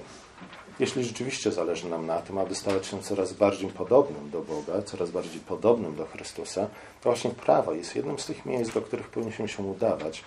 Jeśli 0.79 1.03
rzeczywiście 1.03 1.51
zależy 1.51 1.89
nam 1.89 2.05
na 2.05 2.19
tym, 2.21 2.37
aby 2.37 2.55
stawać 2.55 2.87
się 2.87 3.01
coraz 3.01 3.33
bardziej 3.33 3.69
podobnym 3.69 4.29
do 4.29 4.41
Boga, 4.41 4.81
coraz 4.81 5.11
bardziej 5.11 5.39
podobnym 5.39 5.95
do 5.95 6.05
Chrystusa, 6.05 6.67
to 7.01 7.09
właśnie 7.09 7.31
prawo 7.31 7.73
jest 7.73 7.95
jednym 7.95 8.19
z 8.19 8.25
tych 8.25 8.45
miejsc, 8.45 8.73
do 8.73 8.81
których 8.81 9.07
powinniśmy 9.07 9.47
się 9.47 9.63
udawać 9.63 10.23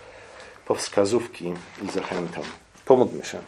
po 0.68 0.74
wskazówki 0.74 1.54
i 1.83 1.90
zachętę. 1.90 2.40
Pomódlmy 2.85 3.24
się. 3.24 3.38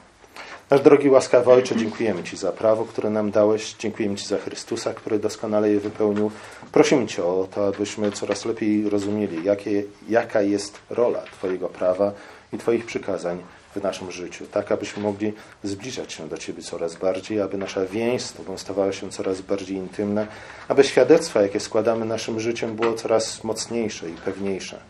Nasz 0.71 0.81
drogi 0.81 1.11
łaskawy 1.11 1.51
Ojcze, 1.51 1.77
dziękujemy 1.77 2.23
Ci 2.23 2.37
za 2.37 2.53
prawo, 2.53 2.85
które 2.85 3.11
nam 3.11 3.31
dałeś. 3.31 3.75
Dziękujemy 3.79 4.17
Ci 4.17 4.27
za 4.27 4.39
Chrystusa, 4.39 4.95
który 4.95 5.19
doskonale 5.19 5.71
je 5.71 5.81
wypełnił. 5.81 6.31
Prosimy 6.73 7.07
Cię 7.07 7.25
o 7.25 7.49
to, 7.55 7.67
abyśmy 7.67 8.13
coraz 8.13 8.45
lepiej 8.45 8.91
rozumieli, 8.91 9.45
jakie, 9.45 9.83
jaka 10.09 10.43
jest 10.43 10.79
rola 10.91 11.23
Twojego 11.23 11.69
prawa 11.69 12.13
i 12.53 12.59
Twoich 12.59 12.87
przykazań 12.87 13.43
w 13.77 13.83
naszym 13.83 14.13
życiu, 14.13 14.47
tak 14.47 14.73
abyśmy 14.73 15.03
mogli 15.03 15.33
zbliżać 15.65 16.13
się 16.13 16.29
do 16.29 16.39
Ciebie 16.39 16.63
coraz 16.63 16.97
bardziej, 16.97 17.41
aby 17.41 17.59
nasza 17.59 17.87
więź 17.87 18.23
z 18.23 18.33
Tobą 18.33 18.59
stawała 18.59 18.93
się 18.93 19.11
coraz 19.11 19.41
bardziej 19.41 19.77
intymna, 19.77 20.27
aby 20.69 20.85
świadectwa, 20.85 21.43
jakie 21.43 21.61
składamy 21.61 22.05
naszym 22.05 22.41
życiem, 22.41 22.77
było 22.77 22.95
coraz 22.95 23.45
mocniejsze 23.45 24.11
i 24.11 24.13
pewniejsze. 24.13 24.81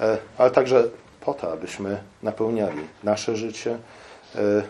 E, 0.00 0.18
ale 0.38 0.50
także 0.50 0.88
po 1.20 1.34
to, 1.34 1.52
abyśmy 1.52 2.02
napełniali 2.22 2.86
nasze 3.02 3.36
życie 3.36 3.78
e, 4.34 4.62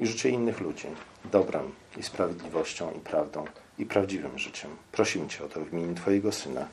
i 0.00 0.06
życie 0.06 0.28
innych 0.28 0.60
ludzi 0.60 0.86
dobrem 1.24 1.72
i 1.96 2.02
sprawiedliwością 2.02 2.92
i 2.92 3.00
prawdą 3.00 3.44
i 3.78 3.86
prawdziwym 3.86 4.38
życiem. 4.38 4.70
Prosimy 4.92 5.28
Cię 5.28 5.44
o 5.44 5.48
to 5.48 5.60
w 5.60 5.72
imieniu 5.72 5.94
Twojego 5.94 6.32
Syna. 6.32 6.68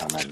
Amen. 0.00 0.30